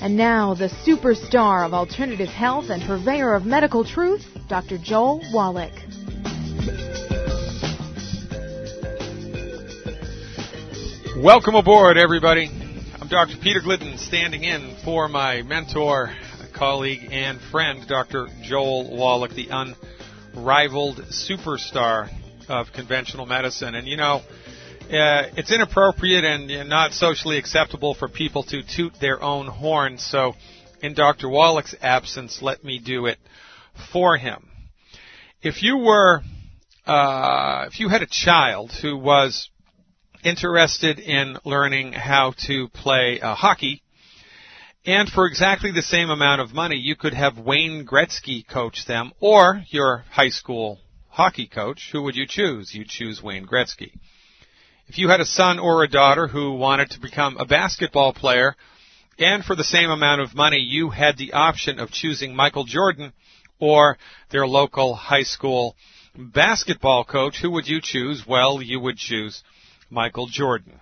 And 0.00 0.16
now, 0.16 0.54
the 0.54 0.68
superstar 0.68 1.66
of 1.66 1.74
alternative 1.74 2.28
health 2.28 2.70
and 2.70 2.80
purveyor 2.84 3.34
of 3.34 3.44
medical 3.44 3.84
truth, 3.84 4.24
Dr. 4.48 4.78
Joel 4.78 5.20
Wallach. 5.32 5.72
Welcome 11.16 11.56
aboard, 11.56 11.98
everybody. 11.98 12.48
I'm 13.00 13.08
Dr. 13.08 13.38
Peter 13.42 13.60
Glidden, 13.60 13.98
standing 13.98 14.44
in 14.44 14.76
for 14.84 15.08
my 15.08 15.42
mentor, 15.42 16.14
colleague, 16.52 17.08
and 17.10 17.40
friend, 17.40 17.84
Dr. 17.88 18.28
Joel 18.42 18.96
Wallach, 18.96 19.32
the 19.32 19.48
unrivaled 19.50 20.98
superstar 21.10 22.08
of 22.48 22.72
conventional 22.72 23.26
medicine. 23.26 23.74
And 23.74 23.88
you 23.88 23.96
know, 23.96 24.22
uh, 24.88 25.28
it's 25.36 25.52
inappropriate 25.52 26.24
and 26.24 26.68
not 26.68 26.92
socially 26.92 27.36
acceptable 27.36 27.94
for 27.94 28.08
people 28.08 28.42
to 28.44 28.62
toot 28.62 28.94
their 29.00 29.22
own 29.22 29.46
horn. 29.46 29.98
So, 29.98 30.34
in 30.82 30.94
Dr. 30.94 31.28
Wallach's 31.28 31.74
absence, 31.82 32.40
let 32.40 32.64
me 32.64 32.78
do 32.78 33.06
it 33.06 33.18
for 33.92 34.16
him. 34.16 34.48
If 35.42 35.62
you 35.62 35.76
were, 35.76 36.22
uh, 36.86 37.66
if 37.66 37.80
you 37.80 37.88
had 37.88 38.02
a 38.02 38.06
child 38.06 38.72
who 38.72 38.96
was 38.96 39.50
interested 40.24 40.98
in 40.98 41.36
learning 41.44 41.92
how 41.92 42.32
to 42.46 42.68
play 42.68 43.20
uh, 43.20 43.34
hockey, 43.34 43.82
and 44.86 45.08
for 45.08 45.26
exactly 45.26 45.70
the 45.70 45.82
same 45.82 46.08
amount 46.08 46.40
of 46.40 46.54
money, 46.54 46.76
you 46.76 46.96
could 46.96 47.12
have 47.12 47.36
Wayne 47.36 47.86
Gretzky 47.86 48.46
coach 48.48 48.86
them, 48.86 49.12
or 49.20 49.62
your 49.68 50.04
high 50.10 50.30
school 50.30 50.78
hockey 51.08 51.46
coach. 51.46 51.90
Who 51.92 52.02
would 52.04 52.16
you 52.16 52.26
choose? 52.26 52.74
You'd 52.74 52.88
choose 52.88 53.22
Wayne 53.22 53.46
Gretzky. 53.46 53.92
If 54.88 54.96
you 54.96 55.10
had 55.10 55.20
a 55.20 55.26
son 55.26 55.58
or 55.58 55.84
a 55.84 55.88
daughter 55.88 56.28
who 56.28 56.54
wanted 56.54 56.90
to 56.92 57.00
become 57.00 57.36
a 57.36 57.44
basketball 57.44 58.14
player, 58.14 58.56
and 59.18 59.44
for 59.44 59.54
the 59.54 59.62
same 59.62 59.90
amount 59.90 60.22
of 60.22 60.34
money, 60.34 60.60
you 60.60 60.88
had 60.88 61.18
the 61.18 61.34
option 61.34 61.78
of 61.78 61.90
choosing 61.90 62.34
Michael 62.34 62.64
Jordan 62.64 63.12
or 63.58 63.98
their 64.30 64.46
local 64.46 64.94
high 64.94 65.24
school 65.24 65.76
basketball 66.16 67.04
coach, 67.04 67.36
who 67.36 67.50
would 67.50 67.68
you 67.68 67.80
choose? 67.82 68.24
Well, 68.26 68.62
you 68.62 68.80
would 68.80 68.96
choose 68.96 69.42
Michael 69.90 70.26
Jordan. 70.26 70.80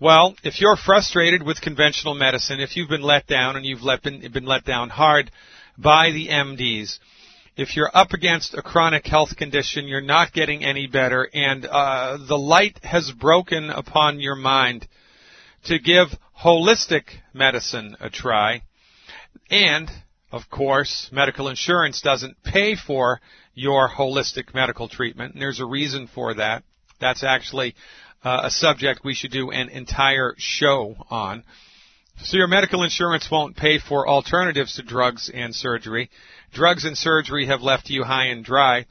Well, 0.00 0.34
if 0.42 0.58
you're 0.58 0.76
frustrated 0.76 1.42
with 1.42 1.60
conventional 1.60 2.14
medicine, 2.14 2.60
if 2.60 2.76
you've 2.76 2.88
been 2.88 3.02
let 3.02 3.26
down 3.26 3.56
and 3.56 3.66
you've 3.66 3.82
let, 3.82 4.02
been, 4.02 4.26
been 4.32 4.46
let 4.46 4.64
down 4.64 4.88
hard 4.88 5.30
by 5.76 6.12
the 6.12 6.28
MDs, 6.28 6.98
if 7.58 7.74
you're 7.74 7.90
up 7.92 8.12
against 8.12 8.54
a 8.54 8.62
chronic 8.62 9.04
health 9.04 9.36
condition, 9.36 9.88
you're 9.88 10.00
not 10.00 10.32
getting 10.32 10.64
any 10.64 10.86
better, 10.86 11.28
and 11.34 11.66
uh, 11.66 12.16
the 12.16 12.38
light 12.38 12.78
has 12.84 13.10
broken 13.10 13.68
upon 13.68 14.20
your 14.20 14.36
mind 14.36 14.86
to 15.64 15.80
give 15.80 16.06
holistic 16.40 17.02
medicine 17.34 17.96
a 17.98 18.08
try, 18.08 18.62
and 19.50 19.90
of 20.30 20.48
course, 20.48 21.08
medical 21.10 21.48
insurance 21.48 22.00
doesn't 22.00 22.40
pay 22.44 22.76
for 22.76 23.20
your 23.54 23.88
holistic 23.88 24.54
medical 24.54 24.88
treatment, 24.88 25.32
and 25.32 25.42
there's 25.42 25.58
a 25.58 25.66
reason 25.66 26.06
for 26.06 26.34
that. 26.34 26.62
That's 27.00 27.24
actually 27.24 27.74
uh, 28.22 28.42
a 28.44 28.50
subject 28.50 29.00
we 29.02 29.14
should 29.14 29.32
do 29.32 29.50
an 29.50 29.68
entire 29.68 30.36
show 30.38 30.94
on. 31.10 31.42
So 32.22 32.36
your 32.36 32.48
medical 32.48 32.82
insurance 32.82 33.28
won't 33.30 33.56
pay 33.56 33.78
for 33.78 34.08
alternatives 34.08 34.76
to 34.76 34.82
drugs 34.82 35.30
and 35.32 35.54
surgery. 35.54 36.10
Drugs 36.52 36.84
and 36.84 36.96
surgery 36.96 37.46
have 37.46 37.62
left 37.62 37.90
you 37.90 38.04
high 38.04 38.26
and 38.26 38.44
dry. 38.44 38.86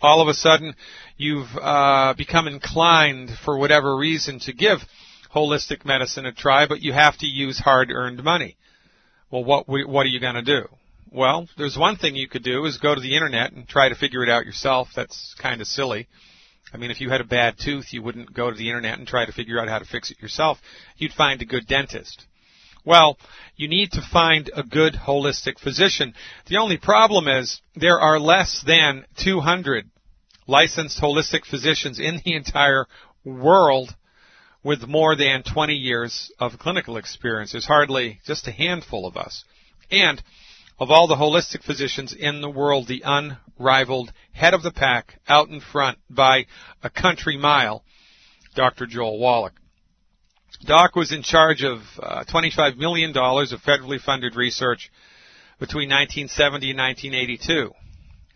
All 0.00 0.20
of 0.20 0.28
a 0.28 0.34
sudden, 0.34 0.74
you've 1.16 1.48
uh, 1.60 2.14
become 2.16 2.48
inclined, 2.48 3.30
for 3.44 3.58
whatever 3.58 3.96
reason, 3.96 4.40
to 4.40 4.52
give 4.52 4.78
holistic 5.34 5.84
medicine 5.84 6.26
a 6.26 6.32
try, 6.32 6.66
but 6.66 6.82
you 6.82 6.92
have 6.92 7.16
to 7.18 7.26
use 7.26 7.58
hard-earned 7.58 8.22
money. 8.22 8.56
Well, 9.30 9.44
what 9.44 9.68
what 9.68 10.06
are 10.06 10.10
you 10.10 10.20
going 10.20 10.34
to 10.34 10.42
do? 10.42 10.68
Well, 11.10 11.48
there's 11.56 11.76
one 11.76 11.96
thing 11.96 12.16
you 12.16 12.28
could 12.28 12.42
do 12.42 12.64
is 12.64 12.78
go 12.78 12.94
to 12.94 13.00
the 13.00 13.14
internet 13.14 13.52
and 13.52 13.68
try 13.68 13.88
to 13.88 13.94
figure 13.94 14.22
it 14.22 14.28
out 14.28 14.46
yourself. 14.46 14.88
That's 14.94 15.34
kind 15.40 15.60
of 15.60 15.66
silly. 15.66 16.08
I 16.72 16.76
mean, 16.76 16.90
if 16.90 17.00
you 17.00 17.08
had 17.08 17.20
a 17.20 17.24
bad 17.24 17.54
tooth, 17.56 17.92
you 17.92 18.02
wouldn't 18.02 18.34
go 18.34 18.50
to 18.50 18.56
the 18.56 18.68
internet 18.68 18.98
and 18.98 19.06
try 19.06 19.24
to 19.26 19.32
figure 19.32 19.60
out 19.60 19.68
how 19.68 19.78
to 19.78 19.84
fix 19.84 20.10
it 20.10 20.20
yourself. 20.20 20.58
You'd 20.96 21.12
find 21.12 21.40
a 21.40 21.44
good 21.44 21.68
dentist. 21.68 22.26
Well, 22.84 23.16
you 23.56 23.68
need 23.68 23.92
to 23.92 24.02
find 24.02 24.50
a 24.54 24.62
good 24.62 24.94
holistic 24.94 25.58
physician. 25.58 26.14
The 26.46 26.58
only 26.58 26.76
problem 26.76 27.28
is 27.28 27.60
there 27.74 27.98
are 27.98 28.20
less 28.20 28.62
than 28.66 29.06
200 29.16 29.90
licensed 30.46 31.00
holistic 31.00 31.46
physicians 31.46 31.98
in 31.98 32.20
the 32.24 32.34
entire 32.34 32.86
world 33.24 33.94
with 34.62 34.86
more 34.86 35.16
than 35.16 35.42
20 35.42 35.74
years 35.74 36.30
of 36.38 36.58
clinical 36.58 36.98
experience. 36.98 37.52
There's 37.52 37.66
hardly 37.66 38.20
just 38.26 38.48
a 38.48 38.52
handful 38.52 39.06
of 39.06 39.16
us. 39.16 39.44
And 39.90 40.22
of 40.78 40.90
all 40.90 41.06
the 41.06 41.16
holistic 41.16 41.62
physicians 41.62 42.12
in 42.12 42.40
the 42.40 42.50
world, 42.50 42.88
the 42.88 43.04
unrivaled 43.04 44.12
head 44.32 44.52
of 44.52 44.62
the 44.62 44.72
pack, 44.72 45.20
out 45.28 45.48
in 45.48 45.60
front 45.60 45.98
by 46.10 46.46
a 46.82 46.90
country 46.90 47.38
mile, 47.38 47.84
Dr. 48.54 48.86
Joel 48.86 49.18
Wallach. 49.18 49.54
Doc 50.62 50.96
was 50.96 51.12
in 51.12 51.22
charge 51.22 51.62
of 51.62 51.80
uh, 52.00 52.24
$25 52.24 52.76
million 52.76 53.10
of 53.10 53.62
federally 53.62 54.00
funded 54.00 54.36
research 54.36 54.90
between 55.58 55.88
1970 55.88 56.70
and 56.70 56.78
1982. 56.78 57.70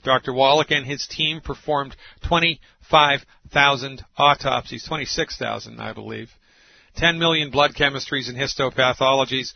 Dr. 0.04 0.32
Wallach 0.32 0.70
and 0.70 0.86
his 0.86 1.06
team 1.06 1.40
performed 1.40 1.96
25,000 2.26 4.04
autopsies, 4.16 4.84
26,000, 4.84 5.80
I 5.80 5.92
believe, 5.92 6.30
10 6.96 7.18
million 7.18 7.50
blood 7.50 7.74
chemistries 7.74 8.28
and 8.28 8.36
histopathologies. 8.36 9.52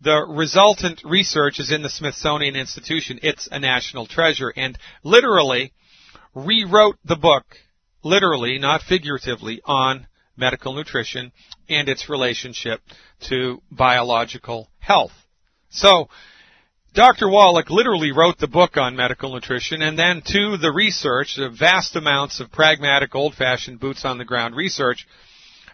The 0.00 0.26
resultant 0.28 1.02
research 1.04 1.60
is 1.60 1.70
in 1.70 1.82
the 1.82 1.88
Smithsonian 1.88 2.56
Institution. 2.56 3.20
It's 3.22 3.48
a 3.50 3.58
national 3.58 4.06
treasure 4.06 4.52
and 4.54 4.76
literally 5.02 5.72
rewrote 6.34 6.96
the 7.04 7.16
book, 7.16 7.44
literally, 8.02 8.58
not 8.58 8.82
figuratively, 8.82 9.60
on 9.64 10.06
medical 10.36 10.74
nutrition 10.74 11.32
and 11.68 11.88
its 11.88 12.08
relationship 12.08 12.80
to 13.28 13.62
biological 13.70 14.68
health. 14.78 15.12
So, 15.70 16.08
Dr. 16.94 17.28
Wallach 17.28 17.70
literally 17.70 18.12
wrote 18.12 18.38
the 18.38 18.46
book 18.46 18.76
on 18.76 18.94
medical 18.94 19.34
nutrition 19.34 19.82
and 19.82 19.98
then 19.98 20.22
to 20.26 20.56
the 20.56 20.72
research, 20.72 21.34
the 21.36 21.48
vast 21.48 21.96
amounts 21.96 22.38
of 22.38 22.52
pragmatic, 22.52 23.14
old-fashioned, 23.14 23.80
boots 23.80 24.04
on 24.04 24.18
the 24.18 24.24
ground 24.24 24.54
research, 24.54 25.06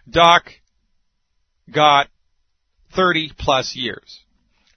Doc 0.09 0.49
got 1.71 2.07
30 2.95 3.33
plus 3.37 3.75
years 3.75 4.21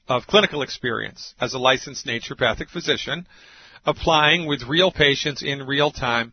of 0.07 0.27
clinical 0.27 0.61
experience 0.61 1.35
as 1.41 1.55
a 1.55 1.59
licensed 1.59 2.07
naturopathic 2.07 2.69
physician, 2.69 3.27
applying 3.87 4.47
with 4.47 4.65
real 4.65 4.93
patients 4.93 5.43
in 5.43 5.67
real 5.67 5.91
time 5.91 6.33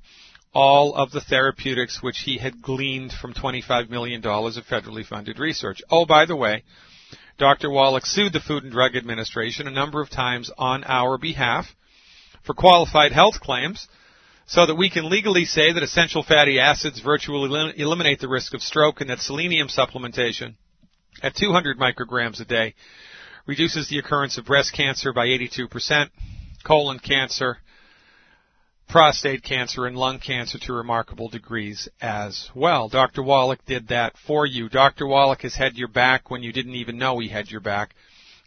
all 0.54 0.94
of 0.96 1.12
the 1.12 1.22
therapeutics 1.22 2.02
which 2.02 2.20
he 2.26 2.38
had 2.38 2.62
gleaned 2.62 3.12
from 3.14 3.34
$25 3.34 3.90
million 3.90 4.26
of 4.26 4.66
federally 4.70 5.06
funded 5.06 5.40
research. 5.40 5.82
Oh, 5.90 6.06
by 6.06 6.26
the 6.26 6.36
way, 6.36 6.64
Dr. 7.38 7.70
Wallach 7.70 8.06
sued 8.06 8.34
the 8.34 8.40
Food 8.40 8.64
and 8.64 8.72
Drug 8.72 8.96
Administration 8.96 9.68
a 9.68 9.72
number 9.72 10.02
of 10.02 10.10
times 10.10 10.52
on 10.58 10.84
our 10.84 11.18
behalf 11.18 11.66
for 12.44 12.54
qualified 12.54 13.12
health 13.12 13.40
claims 13.40 13.88
so 14.46 14.66
that 14.66 14.76
we 14.76 14.90
can 14.90 15.10
legally 15.10 15.46
say 15.46 15.72
that 15.72 15.84
essential 15.84 16.24
fatty 16.24 16.60
acids 16.60 17.00
virtually 17.00 17.74
eliminate 17.78 18.20
the 18.20 18.28
risk 18.28 18.54
of 18.54 18.62
stroke 18.62 19.00
and 19.00 19.10
that 19.10 19.20
selenium 19.20 19.70
supplementation 19.70 20.56
at 21.24 21.36
200 21.36 21.80
micrograms 21.80 22.42
a 22.42 22.46
day 22.46 22.74
reduces 23.46 23.88
the 23.90 23.98
occurrence 23.98 24.38
of 24.38 24.46
breast 24.46 24.74
cancer 24.74 25.14
by 25.14 25.28
82%, 25.28 26.10
colon 26.66 27.00
cancer, 27.00 27.58
prostate 28.92 29.42
cancer 29.42 29.86
and 29.86 29.96
lung 29.96 30.20
cancer 30.20 30.60
to 30.60 30.74
remarkable 30.74 31.30
degrees 31.30 31.88
as 32.02 32.50
well. 32.54 32.90
Dr. 32.90 33.24
Wallach 33.24 33.64
did 33.66 33.88
that 33.88 34.14
for 34.28 34.46
you. 34.46 34.68
Dr. 34.68 35.08
Wallach 35.08 35.44
has 35.44 35.56
had 35.56 35.78
your 35.78 35.88
back 35.88 36.30
when 36.30 36.44
you 36.44 36.52
didn't 36.52 36.76
even 36.76 36.98
know 36.98 37.18
he 37.18 37.30
had 37.30 37.50
your 37.50 37.62
back. 37.62 37.96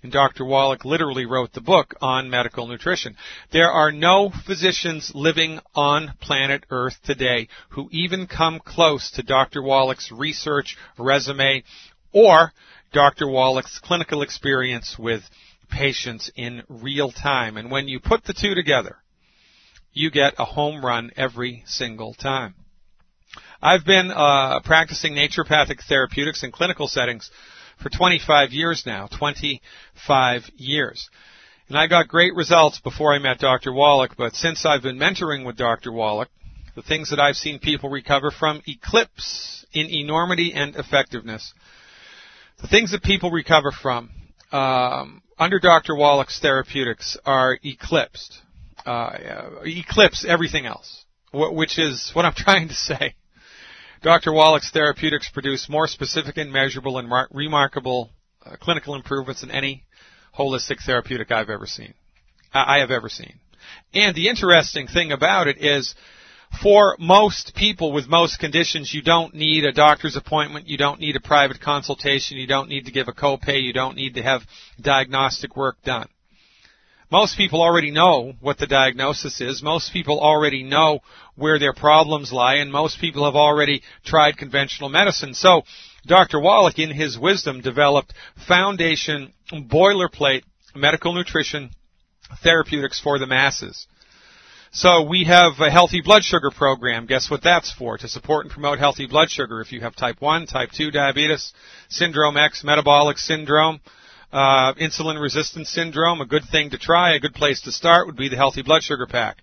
And 0.03 0.13
Dr. 0.13 0.45
Wallach 0.45 0.85
literally 0.85 1.25
wrote 1.25 1.55
the 1.55 1.63
book 1.63 1.95
on 2.03 2.29
medical 2.29 2.67
nutrition. 2.67 3.17
There 3.53 3.71
are 3.71 3.91
no 3.91 4.31
physicians 4.47 5.13
living 5.15 5.61
on 5.75 6.13
planet 6.21 6.67
Earth 6.69 6.99
today 7.05 7.49
who 7.71 7.89
even 7.91 8.27
come 8.27 8.61
close 8.63 9.13
to 9.13 9.23
Dr. 9.23 9.63
Wallach's 9.63 10.13
research 10.13 10.77
resume 10.99 11.65
or 12.13 12.53
Dr. 12.93 13.27
Wallach's 13.27 13.81
clinical 13.83 14.21
experience 14.21 14.99
with 14.99 15.23
patients 15.71 16.31
in 16.37 16.65
real 16.69 17.11
time. 17.11 17.57
And 17.57 17.71
when 17.71 17.89
you 17.89 17.99
put 17.99 18.25
the 18.25 18.35
two 18.35 18.55
together, 18.55 18.99
you 19.95 20.11
get 20.11 20.35
a 20.39 20.45
home 20.45 20.85
run 20.85 21.11
every 21.17 21.63
single 21.67 22.15
time. 22.15 22.55
I've 23.63 23.85
been 23.87 24.11
uh, 24.11 24.61
practicing 24.61 25.15
naturopathic 25.15 25.81
therapeutics 25.89 26.43
in 26.43 26.53
clinical 26.53 26.87
settings 26.87 27.31
for 27.83 27.89
25 27.89 28.51
years 28.51 28.83
now. 28.85 29.09
25 29.19 30.43
years. 30.57 31.09
And 31.69 31.79
I 31.79 31.87
got 31.87 32.09
great 32.09 32.35
results 32.35 32.79
before 32.81 33.15
I 33.15 33.19
met 33.19 33.39
Dr. 33.39 33.73
Wallach, 33.73 34.17
but 34.19 34.35
since 34.35 34.67
I've 34.67 34.83
been 34.83 34.99
mentoring 34.99 35.47
with 35.47 35.57
Dr. 35.57 35.93
Wallach, 35.93 36.29
the 36.77 36.83
things 36.83 37.11
that 37.11 37.21
I've 37.21 37.37
seen 37.37 37.59
people 37.59 37.89
recover 37.89 38.31
from 38.31 38.61
eclipse 38.67 39.65
in 39.73 39.87
enormity 39.87 40.53
and 40.55 40.77
effectiveness. 40.77 41.55
The 42.61 42.69
things 42.69 42.93
that 42.93 43.03
people 43.03 43.31
recover 43.31 43.71
from 43.71 44.11
um, 44.53 45.23
under 45.39 45.59
Dr. 45.59 45.97
Wallach's 45.97 46.39
therapeutics 46.41 47.17
are 47.25 47.59
eclipsed, 47.65 48.39
uh, 48.87 49.17
eclipse 49.65 50.25
everything 50.29 50.67
else, 50.67 51.05
which 51.33 51.79
is 51.79 52.11
what 52.13 52.25
I'm 52.25 52.35
trying 52.37 52.69
to 52.69 52.75
say. 52.75 53.15
Dr. 54.03 54.33
Wallach's 54.33 54.71
therapeutics 54.71 55.31
produce 55.31 55.69
more 55.69 55.89
specific 55.89 56.37
and 56.37 56.53
measurable 56.53 56.99
and 56.99 57.09
mar- 57.09 57.29
remarkable 57.31 58.11
uh, 58.45 58.57
clinical 58.61 58.95
improvements 58.95 59.41
than 59.41 59.51
any 59.51 59.85
holistic 60.39 60.85
therapeutic 60.85 61.31
I've 61.33 61.49
ever 61.49 61.67
seen. 61.67 61.95
I 62.53 62.81
have 62.81 62.91
ever 62.91 63.09
seen. 63.09 63.41
And 63.93 64.15
the 64.15 64.29
interesting 64.29 64.87
thing 64.87 65.11
about 65.11 65.49
it 65.49 65.57
is 65.59 65.95
for 66.63 66.97
most 66.99 67.55
people 67.57 67.93
with 67.93 68.07
most 68.07 68.39
conditions, 68.39 68.93
you 68.93 69.03
don't 69.03 69.35
need 69.35 69.65
a 69.65 69.73
doctor's 69.73 70.17
appointment, 70.17 70.69
you 70.69 70.77
don't 70.77 71.01
need 71.01 71.17
a 71.17 71.21
private 71.21 71.61
consultation, 71.61 72.37
you 72.37 72.47
don't 72.47 72.69
need 72.69 72.87
to 72.87 72.93
give 72.93 73.09
a 73.09 73.13
copay, 73.13 73.63
you 73.63 73.73
don't 73.73 73.97
need 73.97 74.15
to 74.15 74.23
have 74.23 74.43
diagnostic 74.81 75.57
work 75.57 75.77
done. 75.83 76.09
Most 77.11 77.37
people 77.37 77.63
already 77.63 77.91
know 77.91 78.35
what 78.41 78.59
the 78.59 78.67
diagnosis 78.67 79.41
is. 79.41 79.63
Most 79.63 79.93
people 79.93 80.21
already 80.21 80.63
know 80.63 81.01
where 81.37 81.59
their 81.59 81.73
problems 81.73 82.33
lie, 82.33 82.57
and 82.57 82.73
most 82.73 83.01
people 83.01 83.25
have 83.25 83.37
already 83.37 83.83
tried 84.05 84.37
conventional 84.37 84.89
medicine. 84.89 85.35
So, 85.35 85.63
Dr. 86.07 86.41
Wallach, 86.41 86.79
in 86.79 86.91
his 86.91 87.19
wisdom, 87.19 87.61
developed 87.61 88.13
foundation 88.49 89.33
boilerplate 89.53 90.43
medical 90.75 91.15
nutrition 91.15 91.71
therapeutics 92.43 93.01
for 93.01 93.19
the 93.19 93.27
masses. 93.27 93.87
So 94.77 95.03
we 95.09 95.23
have 95.25 95.61
a 95.61 95.71
healthy 95.71 96.01
blood 96.01 96.25
sugar 96.25 96.51
program. 96.51 97.07
Guess 97.07 97.31
what 97.31 97.45
that's 97.45 97.73
for? 97.73 97.97
To 97.97 98.09
support 98.09 98.45
and 98.45 98.53
promote 98.53 98.81
healthy 98.81 99.07
blood 99.07 99.31
sugar. 99.31 99.61
If 99.61 99.71
you 99.71 99.81
have 99.83 99.95
type 99.95 100.21
1, 100.21 100.47
type 100.47 100.71
2 100.73 100.91
diabetes, 100.91 101.53
syndrome 101.89 102.37
X, 102.37 102.65
metabolic 102.65 103.19
syndrome, 103.19 103.81
uh, 104.35 104.75
insulin 104.75 105.21
resistance 105.21 105.71
syndrome, 105.71 106.21
a 106.21 106.27
good 106.27 106.45
thing 106.51 106.71
to 106.71 106.79
try, 106.79 107.15
a 107.15 107.21
good 107.21 107.35
place 107.35 107.63
to 107.63 107.73
start 107.73 108.07
would 108.07 108.17
be 108.17 108.29
the 108.29 108.37
healthy 108.37 108.63
blood 108.63 108.83
sugar 108.83 109.07
pack. 109.07 109.39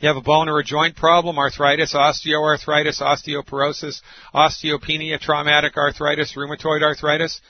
You 0.00 0.08
have 0.08 0.16
a 0.16 0.20
bone 0.20 0.48
or 0.48 0.58
a 0.58 0.64
joint 0.64 0.96
problem, 0.96 1.38
arthritis, 1.38 1.94
osteoarthritis, 1.94 3.00
osteoporosis, 3.00 4.02
osteopenia, 4.34 5.20
traumatic 5.20 5.76
arthritis, 5.76 6.34
rheumatoid 6.36 6.82
arthritis. 6.82 7.40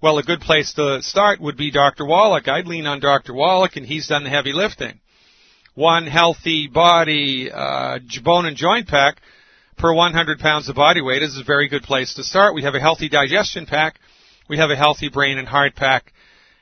Well, 0.00 0.18
a 0.18 0.22
good 0.22 0.40
place 0.40 0.72
to 0.74 1.02
start 1.02 1.40
would 1.40 1.56
be 1.56 1.72
Dr. 1.72 2.06
Wallach. 2.06 2.46
I'd 2.46 2.66
lean 2.66 2.86
on 2.86 3.00
Dr. 3.00 3.34
Wallach 3.34 3.76
and 3.76 3.84
he's 3.84 4.06
done 4.06 4.22
the 4.22 4.30
heavy 4.30 4.52
lifting 4.52 5.00
one 5.78 6.08
healthy 6.08 6.66
body 6.66 7.48
uh, 7.52 8.00
bone 8.24 8.46
and 8.46 8.56
joint 8.56 8.88
pack 8.88 9.22
per 9.76 9.94
100 9.94 10.40
pounds 10.40 10.68
of 10.68 10.74
body 10.74 11.00
weight 11.00 11.22
is 11.22 11.38
a 11.38 11.44
very 11.44 11.68
good 11.68 11.84
place 11.84 12.14
to 12.14 12.24
start. 12.24 12.52
We 12.52 12.64
have 12.64 12.74
a 12.74 12.80
healthy 12.80 13.08
digestion 13.08 13.64
pack. 13.64 13.94
We 14.48 14.58
have 14.58 14.70
a 14.70 14.76
healthy 14.76 15.08
brain 15.08 15.38
and 15.38 15.46
heart 15.46 15.76
pack. 15.76 16.12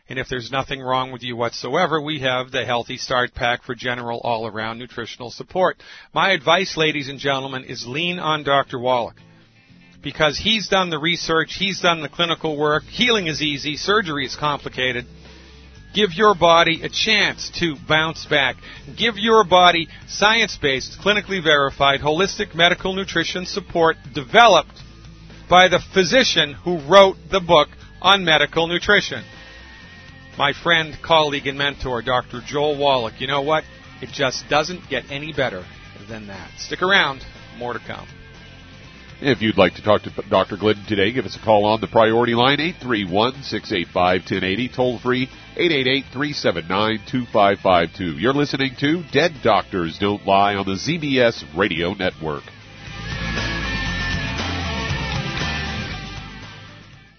And 0.09 0.21
if 0.21 0.29
there's 0.29 0.53
nothing 0.53 0.81
wrong 0.81 1.11
with 1.11 1.23
you 1.23 1.35
whatsoever, 1.35 2.01
we 2.01 2.21
have 2.21 2.53
the 2.53 2.65
Healthy 2.65 2.97
Start 2.97 3.35
Pack 3.35 3.65
for 3.65 3.75
general 3.75 4.21
all-around 4.23 4.79
nutritional 4.79 5.33
support. 5.33 5.79
My 6.15 6.31
advice, 6.31 6.77
ladies 6.77 7.09
and 7.09 7.19
gentlemen, 7.19 7.65
is 7.65 7.87
lean 7.87 8.21
on 8.21 8.45
Dr. 8.45 8.79
Wallach. 8.79 9.17
Because 10.03 10.39
he's 10.39 10.69
done 10.69 10.91
the 10.91 10.99
research, 10.99 11.57
he's 11.59 11.81
done 11.81 12.03
the 12.03 12.09
clinical 12.09 12.57
work. 12.57 12.85
Healing 12.85 13.27
is 13.27 13.43
easy, 13.43 13.77
surgery 13.77 14.25
is 14.25 14.37
complicated. 14.37 15.07
Give 15.93 16.13
your 16.13 16.37
body 16.37 16.83
a 16.83 16.89
chance 16.89 17.51
to 17.59 17.75
bounce 17.89 18.27
back. 18.27 18.57
Give 18.97 19.17
your 19.17 19.45
body 19.45 19.89
science 20.07 20.57
based, 20.61 21.01
clinically 21.01 21.43
verified, 21.43 22.01
holistic 22.01 22.55
medical 22.55 22.95
nutrition 22.95 23.47
support 23.47 23.97
developed 24.15 24.83
by 25.51 25.67
the 25.67 25.81
physician 25.95 26.53
who 26.53 26.79
wrote 26.87 27.17
the 27.31 27.41
book 27.41 27.69
on 28.01 28.25
medical 28.25 28.69
nutrition. 28.69 29.25
My 30.39 30.53
friend, 30.53 30.97
colleague, 31.03 31.47
and 31.47 31.57
mentor, 31.57 32.03
Dr. 32.03 32.43
Joel 32.45 32.77
Wallach. 32.79 33.19
You 33.21 33.27
know 33.27 33.41
what? 33.41 33.65
It 34.03 34.11
just 34.11 34.47
doesn't 34.51 34.91
get 34.91 35.11
any 35.11 35.33
better 35.33 35.65
than 36.09 36.27
that. 36.27 36.51
Stick 36.59 36.83
around, 36.83 37.25
more 37.59 37.73
to 37.73 37.79
come. 37.79 38.07
If 39.23 39.41
you'd 39.41 39.57
like 39.57 39.77
to 39.77 39.83
talk 39.83 40.03
to 40.03 40.11
Dr. 40.29 40.59
Glidden 40.59 40.85
today, 40.85 41.11
give 41.11 41.25
us 41.25 41.37
a 41.37 41.39
call 41.39 41.65
on 41.65 41.81
the 41.81 41.87
priority 41.87 42.35
line, 42.35 42.59
831-685-1080, 42.59 44.75
toll 44.75 44.99
free, 44.99 45.31
888-379-2552. 45.57 48.21
You're 48.21 48.35
listening 48.35 48.73
to 48.81 49.03
Dead 49.13 49.33
Doctors 49.43 49.99
Don't 49.99 50.27
Lie 50.27 50.57
on 50.57 50.67
the 50.67 50.73
ZBS 50.73 51.47
Radio 51.57 51.95
Network. 51.95 52.43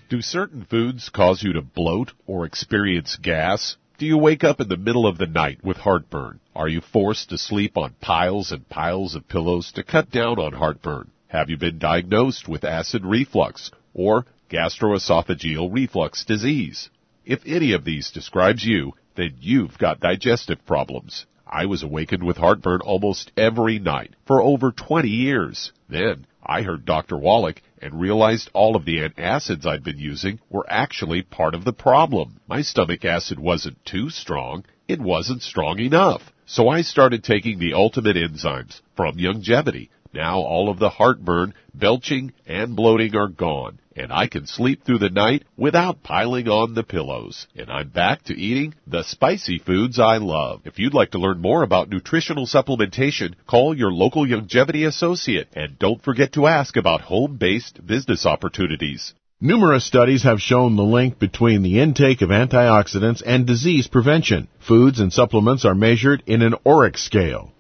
Do 0.09 0.21
certain 0.21 0.63
foods 0.63 1.09
cause 1.09 1.44
you 1.44 1.51
to 1.51 1.62
bloat 1.62 2.13
or 2.25 2.45
experience 2.45 3.18
gas? 3.18 3.75
Do 3.98 4.06
you 4.06 4.18
wake 4.18 4.45
up 4.45 4.62
in 4.62 4.69
the 4.69 4.77
middle 4.77 5.06
of 5.06 5.18
the 5.18 5.27
night 5.27 5.62
with 5.65 5.75
heartburn? 5.75 6.39
Are 6.56 6.69
you 6.69 6.80
forced 6.80 7.30
to 7.31 7.38
sleep 7.38 7.77
on 7.77 7.94
piles 8.00 8.54
and 8.54 8.69
piles 8.69 9.15
of 9.15 9.27
pillows 9.27 9.74
to 9.74 9.83
cut 9.83 10.09
down 10.09 10.39
on 10.39 10.54
heartburn? 10.54 11.12
Have 11.27 11.50
you 11.50 11.57
been 11.57 11.77
diagnosed 11.77 12.48
with 12.48 12.63
acid 12.63 13.04
reflux 13.04 13.69
or 13.94 14.25
gastroesophageal 14.50 15.74
reflux 15.74 16.24
disease? 16.24 16.89
If 17.25 17.42
any 17.45 17.74
of 17.74 17.83
these 17.83 18.09
describes 18.09 18.63
you, 18.63 18.94
then 19.15 19.36
you've 19.42 19.77
got 19.77 20.00
digestive 20.00 20.65
problems. 20.65 21.25
I 21.45 21.65
was 21.65 21.83
awakened 21.83 22.24
with 22.24 22.38
heartburn 22.38 22.80
almost 22.80 23.33
every 23.36 23.77
night 23.77 24.13
for 24.25 24.42
over 24.42 24.71
20 24.71 25.09
years. 25.09 25.73
Then 25.90 26.28
I 26.42 26.61
heard 26.61 26.85
Dr. 26.85 27.18
Wallach 27.18 27.61
and 27.81 28.00
realized 28.00 28.50
all 28.54 28.76
of 28.76 28.86
the 28.86 28.98
antacids 29.00 29.66
I'd 29.66 29.84
been 29.84 30.00
using 30.00 30.40
were 30.50 30.66
actually 30.69 31.22
part 31.22 31.56
of 31.56 31.64
the 31.64 31.74
problem. 31.74 32.40
My 32.48 32.62
stomach 32.62 33.06
acid 33.06 33.40
wasn't 33.40 33.84
too 33.86 34.10
strong, 34.10 34.66
it 34.88 35.00
wasn't 35.00 35.42
strong 35.42 35.80
enough. 35.80 36.22
So 36.46 36.69
I 36.69 36.81
started 36.81 37.24
taking 37.24 37.60
the 37.60 37.74
ultimate 37.74 38.16
enzymes 38.16 38.81
from 38.96 39.18
Youngevity 39.18 39.90
now 40.18 40.40
all 40.40 40.69
of 40.69 40.80
the 40.80 40.90
heartburn, 40.90 41.54
belching, 41.74 42.33
and 42.47 42.76
bloating 42.76 43.16
are 43.16 43.28
gone, 43.28 43.80
and 43.95 44.12
I 44.12 44.28
can 44.28 44.47
sleep 44.47 44.83
through 44.83 44.97
the 44.97 45.12
night 45.12 45.44
without 45.56 46.02
piling 46.02 46.47
on 46.47 46.74
the 46.74 46.83
pillows. 46.83 47.47
And 47.56 47.71
I'm 47.71 47.90
back 47.90 48.24
to 48.24 48.33
eating 48.33 48.74
the 48.88 49.04
spicy 49.04 49.59
foods 49.59 50.00
I 50.00 50.18
love. 50.18 50.62
If 50.66 50.80
you'd 50.80 50.95
like 50.95 51.12
to 51.12 51.19
learn 51.19 51.40
more 51.40 51.62
about 51.62 51.90
nutritional 51.90 52.47
supplementation, 52.47 53.36
call 53.45 53.78
your 53.78 53.92
local 53.92 54.26
Youngevity 54.26 54.88
associate, 54.88 55.50
and 55.54 55.78
don't 55.78 56.04
forget 56.04 56.33
to 56.33 56.47
ask 56.47 56.76
about 56.76 57.02
home-based 57.02 57.86
business 57.86 58.26
opportunities. 58.26 59.14
Numerous 59.40 59.86
studies 59.86 60.24
have 60.24 60.42
shown 60.42 60.76
the 60.76 60.81
link 60.81 61.19
between 61.19 61.62
the 61.62 61.80
intake 61.80 62.24
of 62.24 62.30
antioxidants 62.30 63.21
and 63.24 63.45
disease 63.45 63.88
prevention. 63.88 64.47
Foods 64.68 65.00
and 65.00 65.14
supplements 65.14 65.64
are 65.64 65.76
measured 65.76 66.24
in 66.26 66.42
an 66.42 66.56
ORAC 66.66 66.97
scale. 66.97 67.54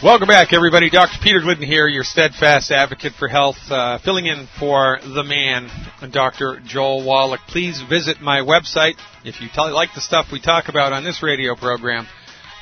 Welcome 0.00 0.28
back, 0.28 0.52
everybody. 0.52 0.90
Dr. 0.90 1.18
Peter 1.20 1.40
Glidden 1.40 1.64
here, 1.64 1.88
your 1.88 2.04
steadfast 2.04 2.70
advocate 2.70 3.14
for 3.14 3.26
health, 3.26 3.56
uh, 3.68 3.98
filling 3.98 4.26
in 4.26 4.46
for 4.60 5.00
the 5.02 5.24
man, 5.24 5.68
Dr. 6.12 6.60
Joel 6.64 7.04
Wallach. 7.04 7.40
Please 7.48 7.82
visit 7.82 8.20
my 8.20 8.38
website. 8.38 8.94
If 9.24 9.40
you 9.40 9.48
tell, 9.52 9.74
like 9.74 9.94
the 9.96 10.00
stuff 10.00 10.30
we 10.30 10.40
talk 10.40 10.68
about 10.68 10.92
on 10.92 11.02
this 11.02 11.20
radio 11.20 11.56
program, 11.56 12.06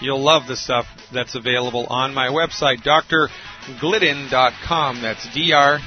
you'll 0.00 0.22
love 0.22 0.46
the 0.48 0.56
stuff 0.56 0.86
that's 1.12 1.34
available 1.34 1.84
on 1.90 2.14
my 2.14 2.28
website, 2.28 2.80
drglidden.com. 2.80 5.02
That's 5.02 5.34
D-R-G-L-I-D-D-E-N 5.34 5.80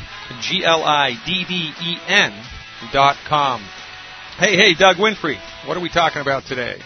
dot 2.93 3.15
com. 3.27 3.67
Hey, 4.37 4.55
hey, 4.55 4.75
Doug 4.75 4.97
Winfrey, 4.97 5.39
what 5.67 5.75
are 5.75 5.81
we 5.81 5.89
talking 5.89 6.21
about 6.21 6.45
today? 6.45 6.79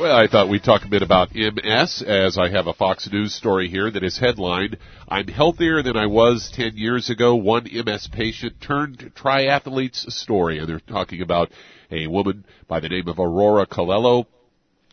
Well, 0.00 0.16
I 0.16 0.28
thought 0.28 0.48
we'd 0.48 0.64
talk 0.64 0.86
a 0.86 0.88
bit 0.88 1.02
about 1.02 1.34
MS 1.34 2.02
as 2.06 2.38
I 2.38 2.48
have 2.48 2.66
a 2.66 2.72
Fox 2.72 3.06
News 3.12 3.34
story 3.34 3.68
here 3.68 3.90
that 3.90 4.02
is 4.02 4.16
headlined, 4.16 4.78
I'm 5.06 5.28
healthier 5.28 5.82
than 5.82 5.94
I 5.94 6.06
was 6.06 6.50
10 6.54 6.78
years 6.78 7.10
ago. 7.10 7.34
One 7.34 7.64
MS 7.70 8.08
patient 8.10 8.62
turned 8.62 9.12
triathlete's 9.14 10.06
story. 10.16 10.58
And 10.58 10.66
they're 10.66 10.80
talking 10.80 11.20
about 11.20 11.52
a 11.90 12.06
woman 12.06 12.46
by 12.66 12.80
the 12.80 12.88
name 12.88 13.08
of 13.08 13.18
Aurora 13.18 13.66
Colello. 13.66 14.24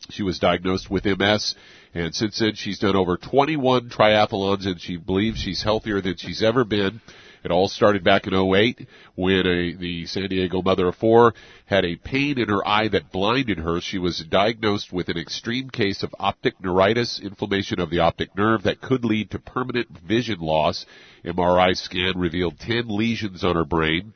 She 0.10 0.24
was 0.24 0.40
diagnosed 0.40 0.92
with 0.92 1.06
MS 1.06 1.56
and 1.94 2.14
since 2.14 2.40
then 2.40 2.56
she's 2.56 2.80
done 2.80 2.98
over 2.98 3.16
21 3.16 3.90
triathlons 3.90 4.68
and 4.68 4.82
she 4.82 4.98
believes 4.98 5.40
she's 5.40 5.64
healthier 5.64 6.02
than 6.02 6.18
she's 6.18 6.44
ever 6.44 6.66
been. 6.66 7.00
It 7.48 7.52
all 7.52 7.70
started 7.70 8.04
back 8.04 8.28
in 8.28 8.34
08 8.34 8.86
when 9.16 9.48
a, 9.48 9.72
the 9.72 10.06
San 10.06 10.28
Diego 10.28 10.62
mother 10.62 10.90
of 10.90 10.96
four 10.96 11.34
had 11.66 11.86
a 11.86 11.96
pain 11.96 12.38
in 12.38 12.50
her 12.50 12.68
eye 12.68 12.90
that 12.90 13.10
blinded 13.10 13.60
her. 13.60 13.80
She 13.80 13.98
was 13.98 14.20
diagnosed 14.20 14.92
with 14.92 15.08
an 15.08 15.18
extreme 15.18 15.70
case 15.70 16.04
of 16.04 16.14
optic 16.20 16.62
neuritis, 16.62 17.22
inflammation 17.24 17.80
of 17.80 17.90
the 17.90 18.00
optic 18.00 18.36
nerve 18.36 18.64
that 18.64 18.82
could 18.82 19.06
lead 19.06 19.32
to 19.32 19.40
permanent 19.40 19.88
vision 20.06 20.42
loss. 20.42 20.86
MRI 21.24 21.74
scan 21.78 22.20
revealed 22.20 22.60
10 22.60 22.90
lesions 22.90 23.46
on 23.46 23.56
her 23.56 23.64
brain. 23.64 24.12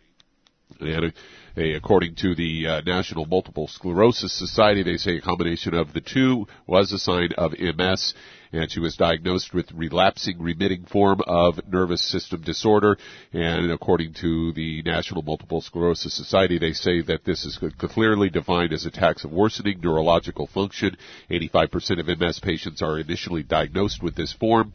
And 0.82 1.14
a, 1.56 1.72
according 1.76 2.16
to 2.16 2.36
the 2.36 2.68
uh, 2.68 2.82
National 2.82 3.26
Multiple 3.26 3.70
Sclerosis 3.70 4.38
Society, 4.38 4.84
they 4.84 4.98
say 4.98 5.16
a 5.16 5.22
combination 5.22 5.74
of 5.74 5.94
the 5.94 6.02
two 6.02 6.48
was 6.68 6.92
a 6.92 7.00
sign 7.00 7.30
of 7.38 7.54
MS 7.58 8.14
and 8.54 8.72
she 8.72 8.80
was 8.80 8.96
diagnosed 8.96 9.54
with 9.54 9.72
relapsing 9.72 10.42
remitting 10.42 10.86
form 10.86 11.22
of 11.26 11.60
nervous 11.68 12.02
system 12.02 12.42
disorder. 12.42 12.98
And 13.34 13.72
according 13.72 14.14
to 14.22 14.52
the 14.54 14.82
National 14.84 15.22
Multiple 15.22 15.62
Sclerosis 15.62 16.14
Society, 16.14 16.58
they 16.58 16.74
say 16.74 17.02
that 17.02 17.24
this 17.24 17.46
is 17.46 17.60
clearly 17.78 18.30
defined 18.30 18.74
as 18.74 18.86
attacks 18.86 19.24
of 19.24 19.32
worsening 19.32 19.80
neurological 19.82 20.48
function. 20.48 20.98
85% 21.30 22.00
of 22.00 22.20
MS 22.20 22.40
patients 22.40 22.82
are 22.82 23.00
initially 23.00 23.44
diagnosed 23.44 24.04
with 24.04 24.16
this 24.16 24.34
form 24.34 24.74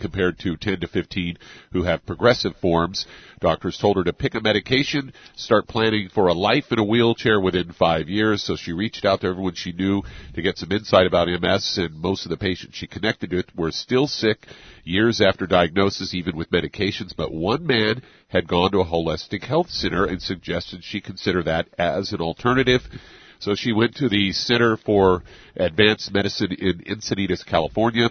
compared 0.00 0.38
to 0.40 0.56
10 0.56 0.80
to 0.80 0.88
15 0.88 1.36
who 1.72 1.82
have 1.84 2.04
progressive 2.06 2.56
forms. 2.56 3.06
Doctors 3.40 3.78
told 3.78 3.96
her 3.96 4.04
to 4.04 4.12
pick 4.12 4.34
a 4.34 4.40
medication, 4.40 5.12
start 5.36 5.68
planning 5.68 6.08
for 6.12 6.26
a 6.26 6.34
life 6.34 6.72
in 6.72 6.78
a 6.78 6.84
wheelchair 6.84 7.40
within 7.40 7.72
five 7.72 8.08
years. 8.08 8.42
So 8.42 8.56
she 8.56 8.72
reached 8.72 9.04
out 9.04 9.20
to 9.20 9.28
everyone 9.28 9.54
she 9.54 9.72
knew 9.72 10.02
to 10.34 10.42
get 10.42 10.58
some 10.58 10.72
insight 10.72 11.06
about 11.06 11.28
MS, 11.28 11.78
and 11.78 11.94
most 11.94 12.26
of 12.26 12.30
the 12.30 12.36
patients 12.36 12.76
she 12.76 12.86
connected 12.86 13.32
with 13.32 13.46
were 13.54 13.70
still 13.70 14.06
sick 14.06 14.46
years 14.84 15.20
after 15.20 15.46
diagnosis, 15.46 16.14
even 16.14 16.36
with 16.36 16.50
medications. 16.50 17.14
But 17.16 17.32
one 17.32 17.66
man 17.66 18.02
had 18.28 18.48
gone 18.48 18.72
to 18.72 18.80
a 18.80 18.86
holistic 18.86 19.44
health 19.44 19.70
center 19.70 20.04
and 20.04 20.20
suggested 20.20 20.82
she 20.82 21.00
consider 21.00 21.42
that 21.44 21.68
as 21.78 22.12
an 22.12 22.20
alternative. 22.20 22.82
So 23.40 23.54
she 23.54 23.72
went 23.72 23.96
to 23.96 24.08
the 24.10 24.32
Center 24.32 24.76
for 24.76 25.22
Advanced 25.56 26.12
Medicine 26.12 26.52
in 26.52 26.80
Encinitas, 26.80 27.44
California 27.44 28.10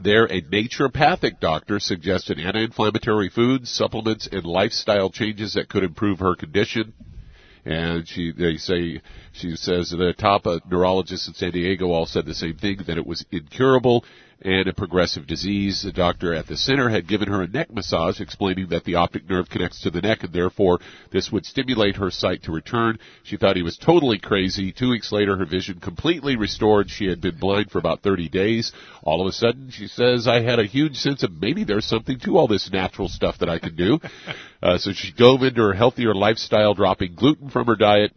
there, 0.00 0.24
a 0.24 0.40
naturopathic 0.42 1.40
doctor 1.40 1.78
suggested 1.80 2.38
anti-inflammatory 2.38 3.28
foods, 3.28 3.70
supplements, 3.70 4.28
and 4.30 4.44
lifestyle 4.44 5.10
changes 5.10 5.54
that 5.54 5.68
could 5.68 5.84
improve 5.84 6.20
her 6.20 6.34
condition. 6.34 6.92
And 7.64 8.08
she, 8.08 8.32
they 8.32 8.56
say, 8.56 9.00
she 9.32 9.54
says 9.56 9.90
the 9.90 10.14
top 10.16 10.46
neurologists 10.68 11.28
in 11.28 11.34
San 11.34 11.52
Diego 11.52 11.90
all 11.90 12.06
said 12.06 12.26
the 12.26 12.34
same 12.34 12.56
thing, 12.56 12.78
that 12.86 12.98
it 12.98 13.06
was 13.06 13.24
incurable 13.30 14.04
and 14.44 14.68
a 14.68 14.72
progressive 14.72 15.26
disease. 15.26 15.82
The 15.82 15.92
doctor 15.92 16.34
at 16.34 16.46
the 16.46 16.56
center 16.56 16.88
had 16.88 17.08
given 17.08 17.28
her 17.28 17.42
a 17.42 17.48
neck 17.48 17.72
massage, 17.72 18.20
explaining 18.20 18.68
that 18.68 18.84
the 18.84 18.96
optic 18.96 19.28
nerve 19.28 19.48
connects 19.48 19.82
to 19.82 19.90
the 19.90 20.00
neck 20.00 20.24
and 20.24 20.32
therefore 20.32 20.80
this 21.10 21.30
would 21.30 21.46
stimulate 21.46 21.96
her 21.96 22.10
sight 22.10 22.42
to 22.44 22.52
return. 22.52 22.98
She 23.22 23.36
thought 23.36 23.56
he 23.56 23.62
was 23.62 23.78
totally 23.78 24.18
crazy. 24.18 24.72
Two 24.72 24.90
weeks 24.90 25.12
later, 25.12 25.36
her 25.36 25.46
vision 25.46 25.80
completely 25.80 26.36
restored. 26.36 26.90
She 26.90 27.06
had 27.06 27.20
been 27.20 27.38
blind 27.38 27.70
for 27.70 27.78
about 27.78 28.02
30 28.02 28.28
days. 28.28 28.72
All 29.02 29.20
of 29.20 29.26
a 29.26 29.32
sudden, 29.32 29.70
she 29.70 29.86
says, 29.86 30.26
I 30.26 30.42
had 30.42 30.58
a 30.58 30.66
huge 30.66 30.96
sense 30.96 31.22
of 31.22 31.32
maybe 31.32 31.64
there's 31.64 31.86
something 31.86 32.18
to 32.20 32.36
all 32.36 32.48
this 32.48 32.70
natural 32.72 33.08
stuff 33.08 33.38
that 33.38 33.48
I 33.48 33.58
can 33.58 33.76
do. 33.76 33.98
Uh, 34.62 34.78
so 34.78 34.92
she 34.92 35.10
dove 35.10 35.42
into 35.42 35.60
her 35.60 35.72
healthier 35.72 36.14
lifestyle, 36.14 36.72
dropping 36.72 37.16
gluten 37.16 37.50
from 37.50 37.66
her 37.66 37.74
diet, 37.74 38.12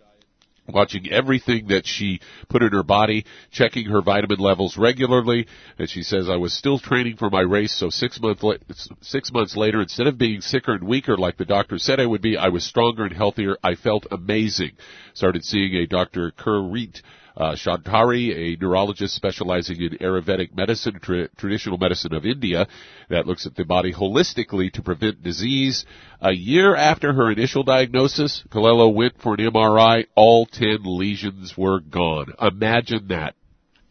watching 0.68 1.12
everything 1.12 1.68
that 1.68 1.86
she 1.86 2.20
put 2.50 2.64
in 2.64 2.72
her 2.72 2.84
body, 2.84 3.26
checking 3.52 3.86
her 3.86 4.02
vitamin 4.02 4.40
levels 4.40 4.78
regularly, 4.78 5.48
and 5.78 5.90
she 5.90 6.04
says 6.04 6.30
I 6.30 6.38
was 6.38 6.54
still 6.54 6.80
training 6.80 7.18
for 7.18 7.30
my 7.30 7.42
race. 7.42 7.74
So 7.74 7.90
six 7.90 8.20
months 8.20 8.44
la- 8.44 8.56
six 9.02 9.32
months 9.32 9.56
later, 9.56 9.82
instead 9.82 10.08
of 10.08 10.18
being 10.18 10.42
sicker 10.42 10.74
and 10.74 10.88
weaker 10.88 11.18
like 11.18 11.38
the 11.38 11.46
doctor 11.46 11.78
said 11.78 12.00
I 12.00 12.06
would 12.06 12.22
be, 12.22 12.38
I 12.38 12.50
was 12.50 12.64
stronger 12.66 13.04
and 13.04 13.16
healthier. 13.16 13.58
I 13.64 13.76
felt 13.76 14.08
amazing. 14.12 14.72
Started 15.14 15.44
seeing 15.44 15.76
a 15.76 15.86
Dr. 15.86 16.32
Kulreet 16.32 17.02
uh, 17.38 17.56
Shantari, 17.56 18.34
a 18.34 18.58
neurologist 18.60 19.16
specializing 19.16 19.82
in 19.82 19.98
Ayurvedic 19.98 20.56
medicine, 20.56 21.00
tra- 21.02 21.28
traditional 21.38 21.78
medicine 21.78 22.14
of 22.14 22.26
India, 22.26 22.68
that 23.10 23.28
looks 23.28 23.46
at 23.46 23.56
the 23.56 23.66
body 23.66 23.94
holistically 23.94 24.72
to 24.74 24.82
prevent 24.82 25.24
disease. 25.24 25.86
A 26.22 26.32
year 26.32 26.76
after 26.76 27.14
her 27.14 27.32
initial 27.32 27.64
diagnosis, 27.64 28.44
Colello 28.50 28.94
went 28.94 29.22
for 29.22 29.34
an 29.34 29.40
MRI. 29.40 30.06
All 30.16 30.46
10 30.46 30.80
lesions 30.84 31.56
were 31.58 31.80
gone. 31.80 32.34
Imagine 32.42 33.08
that. 33.10 33.36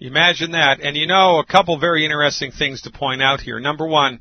Imagine 0.00 0.52
that. 0.52 0.80
And 0.80 0.96
you 0.96 1.06
know, 1.06 1.38
a 1.38 1.46
couple 1.46 1.78
very 1.78 2.04
interesting 2.04 2.50
things 2.50 2.82
to 2.82 2.90
point 2.90 3.22
out 3.22 3.40
here. 3.40 3.60
Number 3.60 3.86
one, 3.86 4.20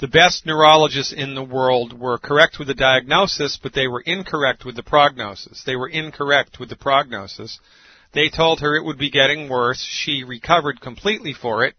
the 0.00 0.08
best 0.08 0.44
neurologists 0.44 1.12
in 1.12 1.34
the 1.34 1.42
world 1.42 1.98
were 1.98 2.18
correct 2.18 2.58
with 2.58 2.68
the 2.68 2.74
diagnosis, 2.74 3.58
but 3.62 3.72
they 3.74 3.86
were 3.86 4.00
incorrect 4.00 4.64
with 4.64 4.74
the 4.74 4.82
prognosis. 4.82 5.62
They 5.64 5.76
were 5.76 5.88
incorrect 5.88 6.58
with 6.58 6.68
the 6.68 6.76
prognosis. 6.76 7.60
They 8.14 8.28
told 8.28 8.60
her 8.60 8.76
it 8.76 8.84
would 8.84 8.98
be 8.98 9.10
getting 9.10 9.48
worse. 9.48 9.84
She 9.84 10.22
recovered 10.22 10.80
completely 10.80 11.32
for 11.34 11.64
it, 11.64 11.74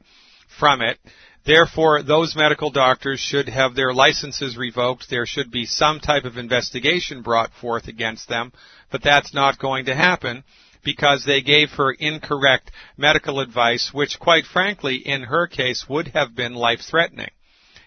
from 0.59 0.81
it. 0.81 0.99
Therefore, 1.45 2.01
those 2.03 2.35
medical 2.35 2.71
doctors 2.71 3.19
should 3.19 3.47
have 3.47 3.75
their 3.75 3.93
licenses 3.93 4.57
revoked. 4.57 5.09
There 5.09 5.25
should 5.25 5.51
be 5.51 5.65
some 5.65 5.99
type 5.99 6.25
of 6.25 6.37
investigation 6.37 7.21
brought 7.21 7.53
forth 7.53 7.87
against 7.87 8.27
them, 8.27 8.51
but 8.91 9.03
that's 9.03 9.33
not 9.33 9.59
going 9.59 9.85
to 9.85 9.95
happen 9.95 10.43
because 10.83 11.23
they 11.23 11.41
gave 11.41 11.69
her 11.71 11.91
incorrect 11.91 12.71
medical 12.97 13.39
advice, 13.39 13.91
which 13.93 14.19
quite 14.19 14.45
frankly, 14.45 14.95
in 14.97 15.23
her 15.23 15.47
case, 15.47 15.85
would 15.87 16.09
have 16.09 16.35
been 16.35 16.53
life 16.53 16.81
threatening. 16.81 17.31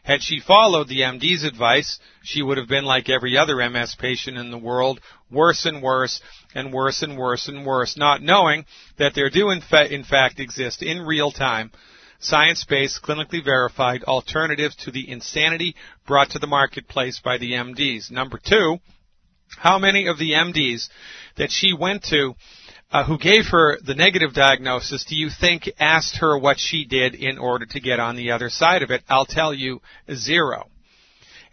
Had 0.09 0.23
she 0.23 0.41
followed 0.41 0.88
the 0.88 1.00
MD's 1.03 1.45
advice, 1.45 2.00
she 2.23 2.41
would 2.41 2.57
have 2.57 2.67
been 2.67 2.87
like 2.87 3.11
every 3.11 3.37
other 3.37 3.57
MS 3.69 3.95
patient 3.97 4.38
in 4.38 4.50
the 4.50 4.57
world, 4.57 5.00
worse 5.31 5.67
and 5.67 5.83
worse 5.83 6.23
and 6.55 6.73
worse 6.73 7.03
and 7.03 7.19
worse 7.19 7.47
and 7.47 7.67
worse, 7.67 7.95
not 7.95 8.23
knowing 8.23 8.65
that 8.97 9.15
there 9.15 9.29
do 9.29 9.50
in, 9.50 9.61
fa- 9.61 9.93
in 9.93 10.05
fact 10.05 10.41
exist 10.41 10.83
in 10.83 11.03
real 11.03 11.31
time 11.31 11.71
science-based, 12.21 13.03
clinically 13.03 13.45
verified 13.45 14.03
alternatives 14.05 14.75
to 14.77 14.91
the 14.91 15.11
insanity 15.11 15.75
brought 16.07 16.31
to 16.31 16.38
the 16.38 16.47
marketplace 16.47 17.21
by 17.23 17.37
the 17.37 17.53
MDs. 17.53 18.11
Number 18.11 18.41
two, 18.43 18.79
how 19.59 19.79
many 19.79 20.07
of 20.07 20.19
the 20.19 20.33
MDs 20.33 20.88
that 21.37 21.50
she 21.50 21.75
went 21.75 22.03
to 22.05 22.35
uh, 22.90 23.04
who 23.04 23.18
gave 23.18 23.47
her 23.50 23.78
the 23.85 23.95
negative 23.95 24.33
diagnosis, 24.33 25.04
do 25.04 25.14
you 25.14 25.28
think 25.30 25.68
asked 25.78 26.18
her 26.18 26.38
what 26.38 26.59
she 26.59 26.85
did 26.85 27.14
in 27.14 27.38
order 27.38 27.66
to 27.66 27.80
get 27.80 28.00
on 28.00 28.16
the 28.16 28.30
other 28.30 28.49
side 28.49 28.83
of 28.83 28.90
it? 28.90 29.02
I'll 29.09 29.26
tell 29.26 29.52
you, 29.52 29.80
zero. 30.12 30.68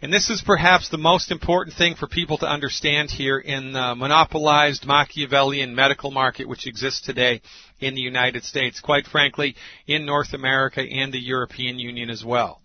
And 0.02 0.12
this 0.12 0.28
is 0.28 0.42
perhaps 0.42 0.88
the 0.88 0.98
most 0.98 1.30
important 1.30 1.76
thing 1.76 1.94
for 1.94 2.06
people 2.06 2.36
to 2.38 2.46
understand 2.46 3.10
here 3.10 3.38
in 3.38 3.72
the 3.72 3.94
monopolized 3.94 4.86
Machiavellian 4.86 5.74
medical 5.74 6.10
market 6.10 6.48
which 6.48 6.66
exists 6.66 7.00
today 7.00 7.40
in 7.80 7.94
the 7.94 8.02
United 8.02 8.44
States, 8.44 8.80
quite 8.80 9.06
frankly, 9.06 9.56
in 9.86 10.04
North 10.04 10.34
America 10.34 10.82
and 10.82 11.12
the 11.12 11.18
European 11.18 11.78
Union 11.78 12.10
as 12.10 12.24
well. 12.24 12.60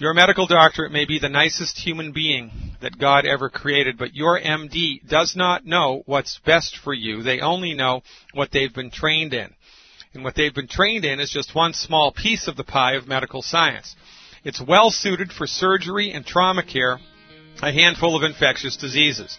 Your 0.00 0.14
medical 0.14 0.46
doctor 0.46 0.88
may 0.88 1.06
be 1.06 1.18
the 1.18 1.28
nicest 1.28 1.76
human 1.76 2.12
being 2.12 2.52
that 2.80 2.98
God 2.98 3.26
ever 3.26 3.50
created, 3.50 3.98
but 3.98 4.14
your 4.14 4.38
MD 4.40 5.04
does 5.08 5.34
not 5.34 5.66
know 5.66 6.04
what's 6.06 6.38
best 6.46 6.76
for 6.76 6.94
you. 6.94 7.24
They 7.24 7.40
only 7.40 7.74
know 7.74 8.02
what 8.32 8.52
they've 8.52 8.72
been 8.72 8.92
trained 8.92 9.34
in. 9.34 9.52
And 10.14 10.22
what 10.22 10.36
they've 10.36 10.54
been 10.54 10.68
trained 10.68 11.04
in 11.04 11.18
is 11.18 11.32
just 11.32 11.52
one 11.52 11.72
small 11.72 12.12
piece 12.12 12.46
of 12.46 12.56
the 12.56 12.62
pie 12.62 12.94
of 12.94 13.08
medical 13.08 13.42
science. 13.42 13.96
It's 14.44 14.62
well 14.62 14.92
suited 14.92 15.32
for 15.32 15.48
surgery 15.48 16.12
and 16.12 16.24
trauma 16.24 16.62
care, 16.64 17.00
a 17.60 17.72
handful 17.72 18.16
of 18.16 18.22
infectious 18.22 18.76
diseases. 18.76 19.36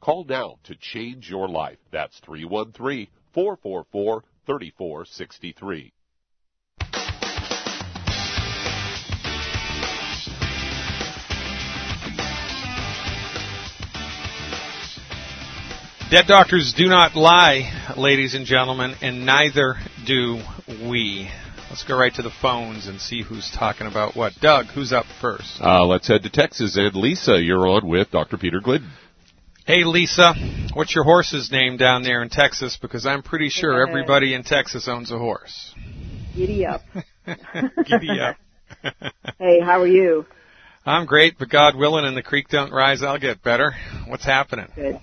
Call 0.00 0.24
now 0.24 0.58
to 0.64 0.74
change 0.74 1.28
your 1.28 1.46
life. 1.46 1.76
That's 1.92 2.18
313-444-3463. 3.36 5.92
Dead 16.10 16.24
doctors 16.26 16.74
do 16.76 16.86
not 16.86 17.14
lie, 17.14 17.94
ladies 17.96 18.34
and 18.34 18.44
gentlemen, 18.44 18.96
and 19.00 19.24
neither 19.24 19.76
do 20.06 20.42
we. 20.88 21.30
Let's 21.68 21.84
go 21.84 21.96
right 21.96 22.12
to 22.14 22.22
the 22.22 22.32
phones 22.42 22.88
and 22.88 23.00
see 23.00 23.22
who's 23.22 23.48
talking 23.56 23.86
about 23.86 24.16
what. 24.16 24.32
Doug, 24.40 24.66
who's 24.66 24.92
up 24.92 25.06
first? 25.20 25.60
Uh, 25.60 25.86
let's 25.86 26.08
head 26.08 26.24
to 26.24 26.30
Texas. 26.30 26.76
And 26.76 26.96
Lisa, 26.96 27.40
you're 27.40 27.68
on 27.68 27.86
with 27.86 28.10
Dr. 28.10 28.38
Peter 28.38 28.60
Glidden. 28.60 28.90
Hey, 29.72 29.84
Lisa, 29.84 30.34
what's 30.74 30.96
your 30.96 31.04
horse's 31.04 31.52
name 31.52 31.76
down 31.76 32.02
there 32.02 32.24
in 32.24 32.28
Texas? 32.28 32.76
Because 32.82 33.06
I'm 33.06 33.22
pretty 33.22 33.50
sure 33.50 33.86
everybody 33.86 34.34
in 34.34 34.42
Texas 34.42 34.88
owns 34.88 35.12
a 35.12 35.16
horse. 35.16 35.72
Giddy 36.34 36.66
up. 36.66 36.80
Giddy 37.86 38.18
up. 38.18 38.34
hey, 39.38 39.60
how 39.60 39.80
are 39.80 39.86
you? 39.86 40.26
I'm 40.84 41.06
great, 41.06 41.38
but 41.38 41.50
God 41.50 41.76
willing 41.76 42.04
and 42.04 42.16
the 42.16 42.22
creek 42.24 42.48
don't 42.48 42.72
rise, 42.72 43.04
I'll 43.04 43.20
get 43.20 43.44
better. 43.44 43.72
What's 44.08 44.24
happening? 44.24 44.66
Good. 44.74 44.98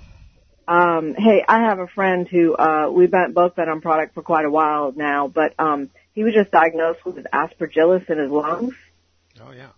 Um, 0.68 1.16
hey, 1.18 1.46
I 1.48 1.62
have 1.62 1.80
a 1.80 1.88
friend 1.88 2.28
who 2.28 2.54
uh, 2.54 2.92
we've 2.92 3.10
been, 3.10 3.32
both 3.32 3.56
been 3.56 3.70
on 3.70 3.80
product 3.80 4.16
for 4.16 4.22
quite 4.22 4.44
a 4.44 4.52
while 4.52 4.92
now, 4.94 5.30
but 5.30 5.54
um, 5.58 5.90
he 6.12 6.26
was 6.26 6.34
just 6.34 6.52
diagnosed 6.52 7.06
with 7.06 7.26
aspergillus 7.34 8.10
in 8.10 8.20
his 8.20 8.30
lungs. 8.30 8.74
Oh 9.42 9.54
yeah. 9.54 9.70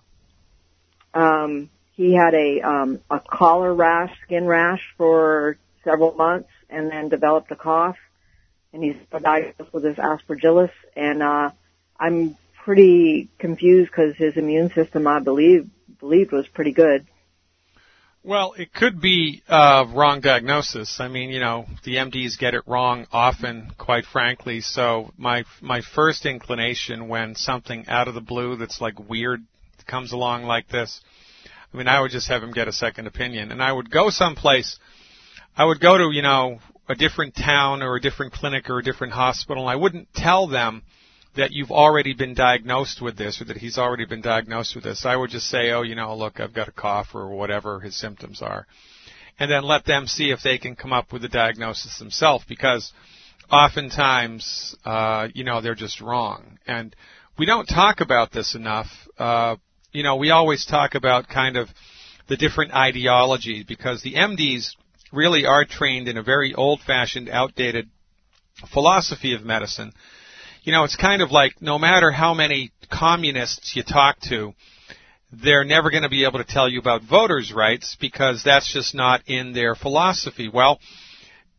Um, 1.14 1.70
he 2.00 2.14
had 2.14 2.34
a 2.34 2.62
um, 2.62 3.02
a 3.12 3.20
collar 3.20 3.74
rash, 3.74 4.10
skin 4.24 4.48
rash 4.48 4.80
for 4.96 5.58
several 5.84 6.14
months, 6.14 6.48
and 6.70 6.90
then 6.90 7.10
developed 7.10 7.52
a 7.52 7.58
cough, 7.58 7.98
and 8.72 8.82
he's 8.82 8.96
diagnosed 9.12 9.74
with 9.74 9.84
this 9.84 9.98
aspergillus. 9.98 10.72
And 10.96 11.22
uh, 11.22 11.52
I'm 12.00 12.38
pretty 12.64 13.28
confused 13.38 13.92
because 13.92 14.16
his 14.16 14.38
immune 14.38 14.72
system, 14.72 15.08
I 15.08 15.20
believe, 15.20 15.70
believed 16.00 16.32
was 16.32 16.48
pretty 16.48 16.72
good. 16.72 17.06
Well, 18.24 18.54
it 18.54 18.74
could 18.74 19.02
be 19.02 19.44
uh, 19.50 19.86
wrong 19.94 20.22
diagnosis. 20.22 21.02
I 21.02 21.10
mean, 21.10 21.32
you 21.32 21.42
know, 21.42 21.66
the 21.84 21.96
MDs 21.96 22.40
get 22.40 22.54
it 22.54 22.64
wrong 22.66 23.08
often, 23.12 23.74
quite 23.78 24.06
frankly. 24.06 24.62
So 24.62 25.12
my 25.18 25.44
my 25.60 25.82
first 25.82 26.26
inclination 26.26 27.10
when 27.10 27.36
something 27.36 27.90
out 27.90 28.08
of 28.08 28.14
the 28.14 28.22
blue 28.22 28.56
that's 28.56 28.80
like 28.80 28.98
weird 29.10 29.44
comes 29.86 30.14
along 30.14 30.44
like 30.44 30.70
this, 30.70 31.02
I 31.74 31.78
mean, 31.78 31.88
I 31.88 32.02
would 32.02 32.12
just 32.12 32.28
have 32.28 32.42
him 32.42 32.52
get 32.52 32.68
a 32.68 32.74
second 32.74 33.08
opinion, 33.08 33.52
and 33.52 33.62
I 33.62 33.72
would 33.72 33.92
go 33.92 34.10
someplace. 34.10 34.80
I 35.56 35.66
would 35.66 35.80
go 35.80 35.98
to 35.98 36.12
you 36.12 36.22
know 36.22 36.60
a 36.90 36.96
different 36.96 37.36
town 37.36 37.84
or 37.84 37.96
a 37.96 38.02
different 38.02 38.34
clinic 38.34 38.70
or 38.70 38.80
a 38.80 38.84
different 38.84 39.14
hospital. 39.14 39.64
And 39.64 39.72
I 39.72 39.76
wouldn't 39.76 40.12
tell 40.14 40.48
them 40.48 40.82
that 41.36 41.52
you've 41.52 41.72
already 41.72 42.16
been 42.16 42.34
diagnosed 42.34 43.02
with 43.02 43.16
this 43.16 43.40
or 43.40 43.46
that 43.46 43.58
he's 43.58 43.78
already 43.78 44.06
been 44.06 44.22
diagnosed 44.22 44.74
with 44.74 44.84
this. 44.84 45.06
I 45.06 45.16
would 45.16 45.30
just 45.30 45.48
say, 45.48 45.70
oh, 45.70 45.84
you 45.84 45.94
know, 45.94 46.16
look, 46.16 46.40
I've 46.40 46.54
got 46.54 46.68
a 46.68 46.72
cough 46.72 47.10
or 47.14 47.30
whatever 47.30 47.80
his 47.80 47.96
symptoms 47.96 48.42
are. 48.42 48.66
And 49.38 49.50
then 49.50 49.64
let 49.64 49.86
them 49.86 50.08
see 50.08 50.32
if 50.32 50.40
they 50.44 50.58
can 50.58 50.76
come 50.76 50.92
up 50.92 51.14
with 51.14 51.24
a 51.24 51.30
diagnosis 51.30 52.00
themselves 52.00 52.44
because 52.50 52.92
oftentimes, 53.52 54.76
uh, 54.84 55.28
you 55.34 55.44
know, 55.44 55.62
they're 55.62 55.76
just 55.76 56.02
wrong. 56.02 56.58
And 56.68 56.96
we 57.38 57.46
don't 57.46 57.66
talk 57.66 58.02
about 58.02 58.32
this 58.32 58.56
enough. 58.56 58.88
Uh, 59.18 59.56
you 59.92 60.04
know, 60.04 60.16
we 60.16 60.32
always 60.32 60.66
talk 60.66 60.96
about 60.96 61.28
kind 61.28 61.58
of 61.58 61.70
the 62.28 62.38
different 62.38 62.74
ideologies 62.74 63.66
because 63.66 64.02
the 64.02 64.14
MDs 64.14 64.76
really 65.12 65.46
are 65.46 65.66
trained 65.66 66.08
in 66.08 66.18
a 66.18 66.24
very 66.24 66.54
old 66.54 66.82
fashioned, 66.82 67.30
outdated 67.30 67.90
philosophy 68.72 69.34
of 69.34 69.44
medicine 69.44 69.94
you 70.64 70.72
know, 70.72 70.84
it's 70.84 70.96
kind 70.96 71.22
of 71.22 71.32
like 71.32 71.62
no 71.62 71.80
matter 71.80 72.12
how 72.12 72.34
many 72.34 72.72
communists 72.92 73.76
you 73.76 73.84
talk 73.84 74.20
to, 74.30 74.54
they're 75.32 75.64
never 75.64 75.90
going 75.90 76.04
to 76.04 76.10
be 76.10 76.26
able 76.26 76.40
to 76.40 76.46
tell 76.46 76.68
you 76.68 76.80
about 76.80 77.04
voters' 77.04 77.54
rights 77.54 77.96
because 78.00 78.44
that's 78.44 78.72
just 78.72 78.96
not 78.96 79.22
in 79.28 79.54
their 79.54 79.76
philosophy. 79.76 80.50
Well, 80.50 80.80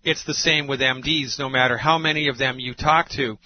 it's 0.03 0.25
the 0.25 0.35
same 0.35 0.67
with 0.67 0.81
MDs. 0.81 1.39
No 1.39 1.49
matter 1.49 1.77
how 1.77 1.99
many 1.99 2.29
of 2.29 2.39
them 2.39 2.59
you 2.59 2.75
talk 2.75 3.09
to, 3.11 3.39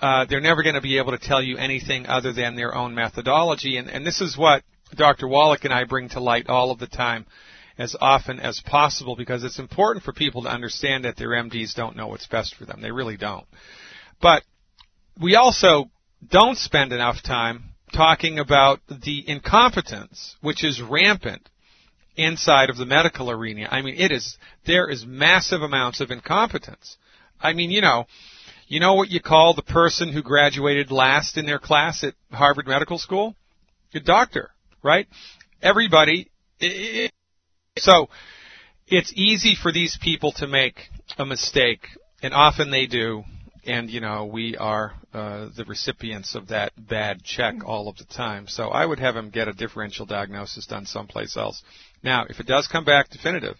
uh, 0.00 0.26
they're 0.28 0.40
never 0.40 0.62
going 0.62 0.74
to 0.74 0.80
be 0.80 0.98
able 0.98 1.12
to 1.12 1.18
tell 1.18 1.42
you 1.42 1.56
anything 1.56 2.06
other 2.06 2.32
than 2.32 2.56
their 2.56 2.74
own 2.74 2.94
methodology. 2.94 3.76
And, 3.76 3.88
and 3.88 4.06
this 4.06 4.20
is 4.20 4.36
what 4.36 4.62
Dr. 4.94 5.28
Wallach 5.28 5.64
and 5.64 5.72
I 5.72 5.84
bring 5.84 6.08
to 6.10 6.20
light 6.20 6.48
all 6.48 6.70
of 6.70 6.78
the 6.78 6.86
time 6.86 7.26
as 7.78 7.96
often 8.00 8.38
as 8.38 8.60
possible 8.64 9.16
because 9.16 9.42
it's 9.42 9.58
important 9.58 10.04
for 10.04 10.12
people 10.12 10.42
to 10.42 10.48
understand 10.48 11.04
that 11.04 11.16
their 11.16 11.30
MDs 11.30 11.74
don't 11.74 11.96
know 11.96 12.08
what's 12.08 12.26
best 12.26 12.54
for 12.54 12.64
them. 12.64 12.80
They 12.80 12.92
really 12.92 13.16
don't. 13.16 13.46
But 14.20 14.42
we 15.20 15.34
also 15.34 15.90
don't 16.28 16.56
spend 16.56 16.92
enough 16.92 17.22
time 17.22 17.74
talking 17.92 18.38
about 18.38 18.80
the 18.88 19.24
incompetence, 19.26 20.36
which 20.40 20.64
is 20.64 20.80
rampant 20.80 21.48
inside 22.16 22.70
of 22.70 22.76
the 22.76 22.86
medical 22.86 23.30
arena. 23.30 23.68
I 23.70 23.82
mean, 23.82 23.96
it 23.96 24.12
is, 24.12 24.38
there 24.66 24.88
is 24.88 25.04
massive 25.06 25.62
amounts 25.62 26.00
of 26.00 26.10
incompetence. 26.10 26.96
I 27.40 27.52
mean, 27.52 27.70
you 27.70 27.80
know, 27.80 28.06
you 28.68 28.80
know 28.80 28.94
what 28.94 29.10
you 29.10 29.20
call 29.20 29.54
the 29.54 29.62
person 29.62 30.12
who 30.12 30.22
graduated 30.22 30.90
last 30.90 31.36
in 31.36 31.46
their 31.46 31.58
class 31.58 32.04
at 32.04 32.14
Harvard 32.30 32.66
Medical 32.66 32.98
School? 32.98 33.34
A 33.94 34.00
doctor, 34.00 34.50
right? 34.82 35.06
Everybody. 35.62 36.30
So, 37.78 38.08
it's 38.86 39.12
easy 39.14 39.54
for 39.60 39.72
these 39.72 39.98
people 40.00 40.32
to 40.32 40.46
make 40.46 40.88
a 41.18 41.24
mistake, 41.24 41.86
and 42.22 42.34
often 42.34 42.70
they 42.70 42.86
do, 42.86 43.24
and 43.66 43.90
you 43.90 44.00
know 44.00 44.26
we 44.26 44.56
are 44.56 44.94
uh, 45.12 45.48
the 45.56 45.64
recipients 45.64 46.34
of 46.34 46.48
that 46.48 46.72
bad 46.76 47.22
check 47.22 47.54
all 47.64 47.88
of 47.88 47.96
the 47.96 48.04
time. 48.04 48.46
So 48.48 48.68
I 48.68 48.84
would 48.84 48.98
have 48.98 49.16
him 49.16 49.30
get 49.30 49.48
a 49.48 49.52
differential 49.52 50.06
diagnosis 50.06 50.66
done 50.66 50.86
someplace 50.86 51.36
else. 51.36 51.62
Now, 52.02 52.26
if 52.28 52.40
it 52.40 52.46
does 52.46 52.66
come 52.66 52.84
back 52.84 53.10
definitive, 53.10 53.56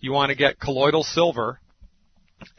you 0.00 0.12
want 0.12 0.30
to 0.30 0.36
get 0.36 0.60
colloidal 0.60 1.02
silver, 1.02 1.60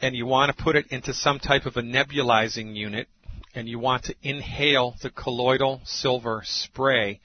and 0.00 0.14
you 0.14 0.26
want 0.26 0.56
to 0.56 0.62
put 0.62 0.76
it 0.76 0.86
into 0.88 1.14
some 1.14 1.38
type 1.38 1.66
of 1.66 1.76
a 1.76 1.82
nebulizing 1.82 2.74
unit, 2.76 3.08
and 3.54 3.68
you 3.68 3.78
want 3.78 4.04
to 4.04 4.14
inhale 4.22 4.94
the 5.02 5.10
colloidal 5.10 5.80
silver 5.84 6.42
spray. 6.44 7.20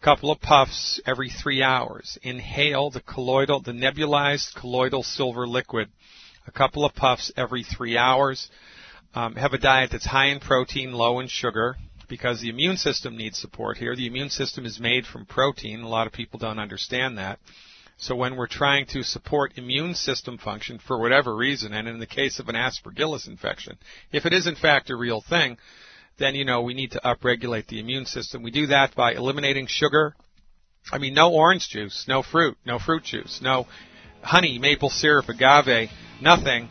A 0.00 0.04
couple 0.04 0.30
of 0.30 0.40
puffs 0.40 1.00
every 1.06 1.30
three 1.30 1.62
hours. 1.62 2.18
Inhale 2.22 2.90
the 2.90 3.00
colloidal, 3.00 3.60
the 3.60 3.72
nebulized 3.72 4.54
colloidal 4.54 5.02
silver 5.02 5.46
liquid 5.46 5.88
a 6.46 6.52
couple 6.52 6.84
of 6.84 6.94
puffs 6.94 7.32
every 7.36 7.64
three 7.64 7.96
hours. 7.96 8.50
Um, 9.14 9.36
have 9.36 9.52
a 9.52 9.58
diet 9.58 9.90
that's 9.92 10.06
high 10.06 10.26
in 10.26 10.40
protein, 10.40 10.92
low 10.92 11.20
in 11.20 11.28
sugar, 11.28 11.76
because 12.08 12.40
the 12.40 12.48
immune 12.48 12.76
system 12.76 13.16
needs 13.16 13.38
support 13.38 13.78
here. 13.78 13.94
The 13.96 14.06
immune 14.06 14.30
system 14.30 14.66
is 14.66 14.80
made 14.80 15.06
from 15.06 15.24
protein. 15.24 15.80
A 15.80 15.88
lot 15.88 16.06
of 16.06 16.12
people 16.12 16.38
don't 16.38 16.58
understand 16.58 17.18
that. 17.18 17.38
So 17.96 18.16
when 18.16 18.36
we're 18.36 18.48
trying 18.48 18.86
to 18.86 19.02
support 19.02 19.56
immune 19.56 19.94
system 19.94 20.36
function 20.38 20.78
for 20.78 20.98
whatever 20.98 21.34
reason, 21.34 21.72
and 21.72 21.86
in 21.86 21.98
the 21.98 22.06
case 22.06 22.38
of 22.38 22.48
an 22.48 22.56
aspergillus 22.56 23.28
infection, 23.28 23.78
if 24.12 24.26
it 24.26 24.32
is 24.32 24.46
in 24.46 24.56
fact 24.56 24.90
a 24.90 24.96
real 24.96 25.20
thing, 25.20 25.58
then 26.18 26.34
you 26.34 26.44
know 26.44 26.62
we 26.62 26.74
need 26.74 26.92
to 26.92 27.00
upregulate 27.04 27.66
the 27.68 27.80
immune 27.80 28.06
system. 28.06 28.42
We 28.42 28.50
do 28.50 28.66
that 28.66 28.94
by 28.94 29.12
eliminating 29.14 29.66
sugar. 29.68 30.14
I 30.92 30.98
mean, 30.98 31.14
no 31.14 31.32
orange 31.32 31.68
juice, 31.68 32.04
no 32.08 32.22
fruit, 32.22 32.56
no 32.66 32.78
fruit 32.78 33.04
juice, 33.04 33.40
no 33.42 33.66
honey, 34.22 34.58
maple 34.58 34.90
syrup, 34.90 35.28
agave, 35.28 35.90
nothing. 36.20 36.68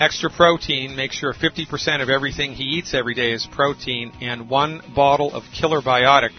Extra 0.00 0.30
protein, 0.30 0.96
make 0.96 1.12
sure 1.12 1.34
50% 1.34 2.02
of 2.02 2.08
everything 2.08 2.52
he 2.52 2.64
eats 2.64 2.94
every 2.94 3.14
day 3.14 3.32
is 3.32 3.46
protein, 3.52 4.10
and 4.22 4.48
one 4.48 4.80
bottle 4.94 5.34
of 5.34 5.42
Killer 5.54 5.82
Biotic 5.82 6.30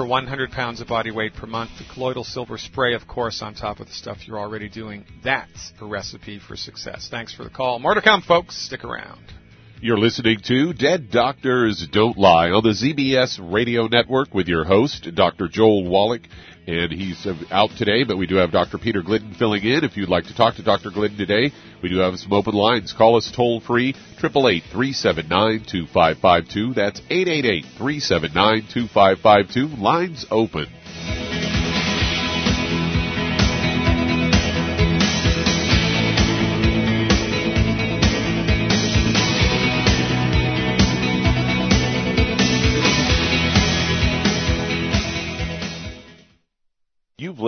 per 0.00 0.06
100 0.06 0.50
pounds 0.50 0.80
of 0.80 0.88
body 0.88 1.10
weight 1.10 1.34
per 1.34 1.46
month. 1.46 1.70
The 1.76 1.84
colloidal 1.92 2.24
silver 2.24 2.56
spray, 2.56 2.94
of 2.94 3.06
course, 3.06 3.42
on 3.42 3.54
top 3.54 3.80
of 3.80 3.86
the 3.86 3.92
stuff 3.92 4.26
you're 4.26 4.38
already 4.38 4.70
doing. 4.70 5.04
That's 5.22 5.74
a 5.78 5.84
recipe 5.84 6.38
for 6.38 6.56
success. 6.56 7.08
Thanks 7.10 7.34
for 7.34 7.44
the 7.44 7.50
call. 7.50 7.78
More 7.80 7.92
to 7.92 8.00
come, 8.00 8.22
folks. 8.22 8.56
Stick 8.56 8.82
around. 8.82 9.39
You're 9.82 9.98
listening 9.98 10.40
to 10.44 10.74
Dead 10.74 11.10
Doctors 11.10 11.88
Don't 11.90 12.18
Lie 12.18 12.50
on 12.50 12.62
the 12.62 12.68
ZBS 12.70 13.40
Radio 13.52 13.86
Network 13.86 14.34
with 14.34 14.46
your 14.46 14.64
host, 14.64 15.08
Dr. 15.14 15.48
Joel 15.48 15.88
Wallach 15.88 16.20
and 16.66 16.92
he's 16.92 17.26
out 17.50 17.70
today, 17.78 18.04
but 18.04 18.18
we 18.18 18.26
do 18.26 18.34
have 18.36 18.52
Dr. 18.52 18.76
Peter 18.78 19.02
Glidden 19.02 19.34
filling 19.34 19.64
in. 19.64 19.82
If 19.82 19.96
you'd 19.96 20.10
like 20.10 20.26
to 20.26 20.36
talk 20.36 20.56
to 20.56 20.62
Dr. 20.62 20.90
Glidden 20.90 21.16
today, 21.16 21.50
we 21.82 21.88
do 21.88 21.96
have 21.96 22.18
some 22.18 22.32
open 22.32 22.54
lines. 22.54 22.92
Call 22.92 23.16
us 23.16 23.32
toll 23.34 23.60
free, 23.60 23.94
888-379-2552. 24.20 26.74
That's 26.74 27.00
888-379-2552. 27.00 29.80
Lines 29.80 30.26
open. 30.30 30.66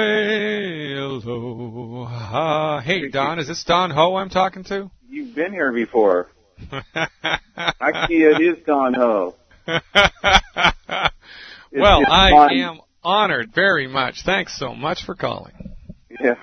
aloha. 1.20 2.82
Hey, 2.82 3.10
Don, 3.10 3.38
is 3.38 3.48
this 3.48 3.64
Don 3.64 3.92
Ho 3.92 4.16
I'm 4.16 4.32
talking 4.32 4.64
to? 4.64 4.90
You've 5.12 5.36
been 5.36 5.52
here 5.52 5.74
before. 5.74 6.30
Actually, 7.58 8.22
it 8.22 8.40
is 8.40 8.66
Don 8.66 8.94
Ho. 8.94 9.36
well, 9.68 9.84
I 12.08 12.32
fun. 12.32 12.54
am 12.54 12.80
honored 13.04 13.54
very 13.54 13.88
much. 13.88 14.24
Thanks 14.24 14.58
so 14.58 14.74
much 14.74 15.04
for 15.04 15.14
calling. 15.16 15.76
Yeah. 16.10 16.36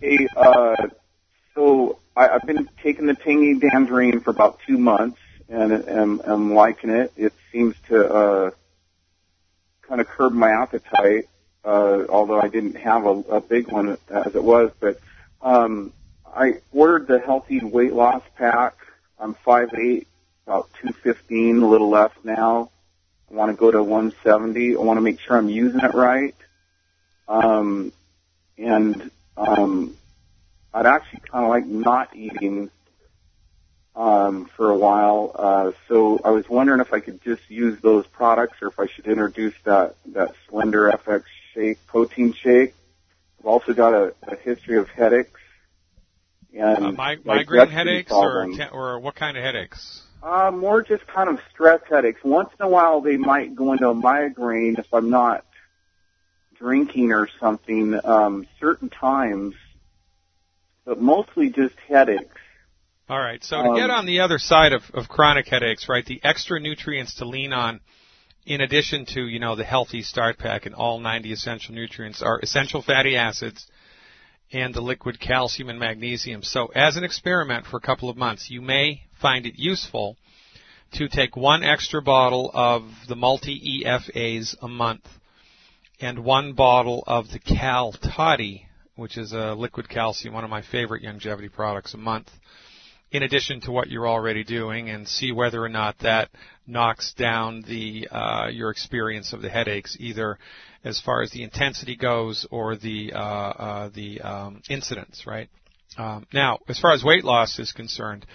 Hey, 0.00 0.28
uh, 0.36 0.76
so 1.56 1.98
I, 2.16 2.28
I've 2.28 2.46
been 2.46 2.68
taking 2.84 3.06
the 3.06 3.14
tangy 3.16 3.58
tangerine 3.68 4.20
for 4.20 4.30
about 4.30 4.60
two 4.64 4.78
months, 4.78 5.18
and 5.48 5.72
I'm, 5.72 6.20
I'm 6.20 6.54
liking 6.54 6.90
it. 6.90 7.12
It 7.16 7.32
seems 7.50 7.74
to 7.88 8.08
uh, 8.08 8.50
kind 9.88 10.00
of 10.00 10.06
curb 10.06 10.32
my 10.34 10.52
appetite, 10.52 11.28
uh, 11.64 12.04
although 12.08 12.40
I 12.40 12.46
didn't 12.46 12.76
have 12.76 13.06
a, 13.06 13.24
a 13.28 13.40
big 13.40 13.72
one 13.72 13.98
as 14.08 14.36
it 14.36 14.44
was. 14.44 14.70
But 14.78 15.00
um, 15.42 15.92
I 16.34 16.60
ordered 16.72 17.06
the 17.06 17.18
healthy 17.18 17.60
weight 17.60 17.92
loss 17.92 18.22
pack. 18.36 18.74
I'm 19.18 19.34
5'8", 19.34 20.06
about 20.46 20.70
215, 20.80 21.62
a 21.62 21.66
little 21.68 21.90
less 21.90 22.12
now. 22.22 22.70
I 23.30 23.34
want 23.34 23.50
to 23.50 23.56
go 23.56 23.70
to 23.70 23.82
170. 23.82 24.76
I 24.76 24.78
want 24.78 24.96
to 24.96 25.00
make 25.02 25.20
sure 25.20 25.36
I'm 25.36 25.48
using 25.48 25.80
it 25.80 25.94
right. 25.94 26.34
Um, 27.28 27.92
and 28.56 29.10
um, 29.36 29.94
I'd 30.72 30.86
actually 30.86 31.20
kind 31.30 31.44
of 31.44 31.50
like 31.50 31.66
not 31.66 32.16
eating 32.16 32.70
um, 33.94 34.46
for 34.56 34.70
a 34.70 34.76
while. 34.76 35.32
Uh, 35.34 35.72
so 35.88 36.20
I 36.24 36.30
was 36.30 36.48
wondering 36.48 36.80
if 36.80 36.92
I 36.92 37.00
could 37.00 37.22
just 37.22 37.42
use 37.48 37.80
those 37.80 38.06
products, 38.06 38.62
or 38.62 38.68
if 38.68 38.78
I 38.78 38.86
should 38.86 39.06
introduce 39.06 39.54
that 39.64 39.96
that 40.12 40.34
Slender 40.48 40.90
FX 40.90 41.24
shake, 41.52 41.84
protein 41.86 42.32
shake. 42.32 42.74
I've 43.40 43.46
also 43.46 43.74
got 43.74 43.92
a, 43.94 44.14
a 44.22 44.36
history 44.36 44.78
of 44.78 44.88
headaches 44.88 45.37
and 46.54 46.86
uh, 46.86 46.92
my, 46.92 47.16
migraine 47.24 47.68
headaches 47.68 48.12
or 48.12 48.48
or 48.72 48.98
what 49.00 49.14
kind 49.14 49.36
of 49.36 49.42
headaches? 49.42 50.02
Uh, 50.22 50.50
more 50.50 50.82
just 50.82 51.06
kind 51.06 51.28
of 51.28 51.38
stress 51.50 51.80
headaches. 51.88 52.20
Once 52.24 52.50
in 52.58 52.66
a 52.66 52.68
while, 52.68 53.00
they 53.00 53.16
might 53.16 53.54
go 53.54 53.72
into 53.72 53.88
a 53.88 53.94
migraine 53.94 54.76
if 54.78 54.86
I'm 54.92 55.10
not 55.10 55.44
drinking 56.58 57.12
or 57.12 57.28
something. 57.38 57.98
Um, 58.02 58.46
certain 58.58 58.88
times, 58.88 59.54
but 60.84 61.00
mostly 61.00 61.50
just 61.50 61.76
headaches. 61.88 62.34
All 63.08 63.18
right. 63.18 63.42
So 63.44 63.62
to 63.62 63.68
um, 63.70 63.76
get 63.76 63.90
on 63.90 64.06
the 64.06 64.20
other 64.20 64.38
side 64.38 64.72
of, 64.72 64.82
of 64.92 65.08
chronic 65.08 65.48
headaches, 65.48 65.88
right, 65.88 66.04
the 66.04 66.20
extra 66.24 66.60
nutrients 66.60 67.14
to 67.16 67.24
lean 67.24 67.52
on, 67.52 67.80
in 68.44 68.60
addition 68.60 69.06
to 69.14 69.26
you 69.26 69.38
know 69.38 69.54
the 69.54 69.64
healthy 69.64 70.02
start 70.02 70.38
pack 70.38 70.66
and 70.66 70.74
all 70.74 70.98
90 70.98 71.32
essential 71.32 71.74
nutrients, 71.74 72.22
are 72.22 72.40
essential 72.40 72.82
fatty 72.82 73.16
acids 73.16 73.66
and 74.52 74.74
the 74.74 74.80
liquid 74.80 75.20
calcium 75.20 75.68
and 75.68 75.78
magnesium. 75.78 76.42
So 76.42 76.66
as 76.74 76.96
an 76.96 77.04
experiment 77.04 77.66
for 77.66 77.76
a 77.76 77.80
couple 77.80 78.08
of 78.08 78.16
months, 78.16 78.50
you 78.50 78.62
may 78.62 79.02
find 79.20 79.46
it 79.46 79.54
useful 79.56 80.16
to 80.94 81.08
take 81.08 81.36
one 81.36 81.62
extra 81.62 82.00
bottle 82.00 82.50
of 82.54 82.82
the 83.08 83.16
multi 83.16 83.84
EFAs 83.84 84.56
a 84.62 84.68
month 84.68 85.06
and 86.00 86.24
one 86.24 86.52
bottle 86.54 87.04
of 87.06 87.30
the 87.30 87.38
Cal 87.38 87.92
Toddy, 87.92 88.66
which 88.96 89.18
is 89.18 89.32
a 89.32 89.54
liquid 89.54 89.88
calcium, 89.88 90.32
one 90.32 90.44
of 90.44 90.50
my 90.50 90.62
favorite 90.62 91.02
Youngevity 91.02 91.52
products 91.52 91.94
a 91.94 91.98
month, 91.98 92.30
in 93.10 93.22
addition 93.22 93.60
to 93.62 93.72
what 93.72 93.88
you're 93.88 94.08
already 94.08 94.44
doing, 94.44 94.90
and 94.90 95.08
see 95.08 95.32
whether 95.32 95.62
or 95.62 95.68
not 95.68 95.98
that 96.00 96.30
knocks 96.66 97.12
down 97.14 97.62
the 97.66 98.06
uh, 98.10 98.48
your 98.48 98.70
experience 98.70 99.32
of 99.32 99.42
the 99.42 99.48
headaches, 99.48 99.96
either 99.98 100.38
as 100.84 101.00
far 101.00 101.22
as 101.22 101.30
the 101.30 101.42
intensity 101.42 101.96
goes 101.96 102.46
or 102.50 102.76
the 102.76 103.12
uh, 103.12 103.18
uh, 103.18 103.90
the 103.94 104.20
um, 104.20 104.62
incidence, 104.70 105.24
right? 105.26 105.48
Um, 105.96 106.26
now, 106.32 106.58
as 106.68 106.78
far 106.78 106.92
as 106.92 107.02
weight 107.02 107.24
loss 107.24 107.58
is 107.58 107.72
concerned, 107.72 108.26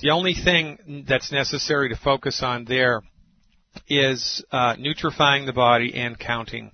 the 0.00 0.10
only 0.10 0.34
thing 0.34 1.04
that's 1.08 1.32
necessary 1.32 1.88
to 1.88 1.96
focus 1.96 2.42
on 2.42 2.64
there 2.64 3.02
is 3.88 4.44
uh, 4.52 4.76
nutrifying 4.76 5.46
the 5.46 5.52
body 5.52 5.94
and 5.94 6.18
counting 6.18 6.70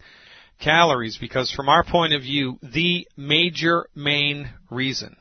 calories, 0.61 1.17
because 1.19 1.53
from 1.53 1.69
our 1.69 1.85
point 1.85 2.13
of 2.13 2.23
view, 2.23 2.59
the 2.63 3.07
major 3.17 3.89
main 3.95 4.51
reason 4.71 5.17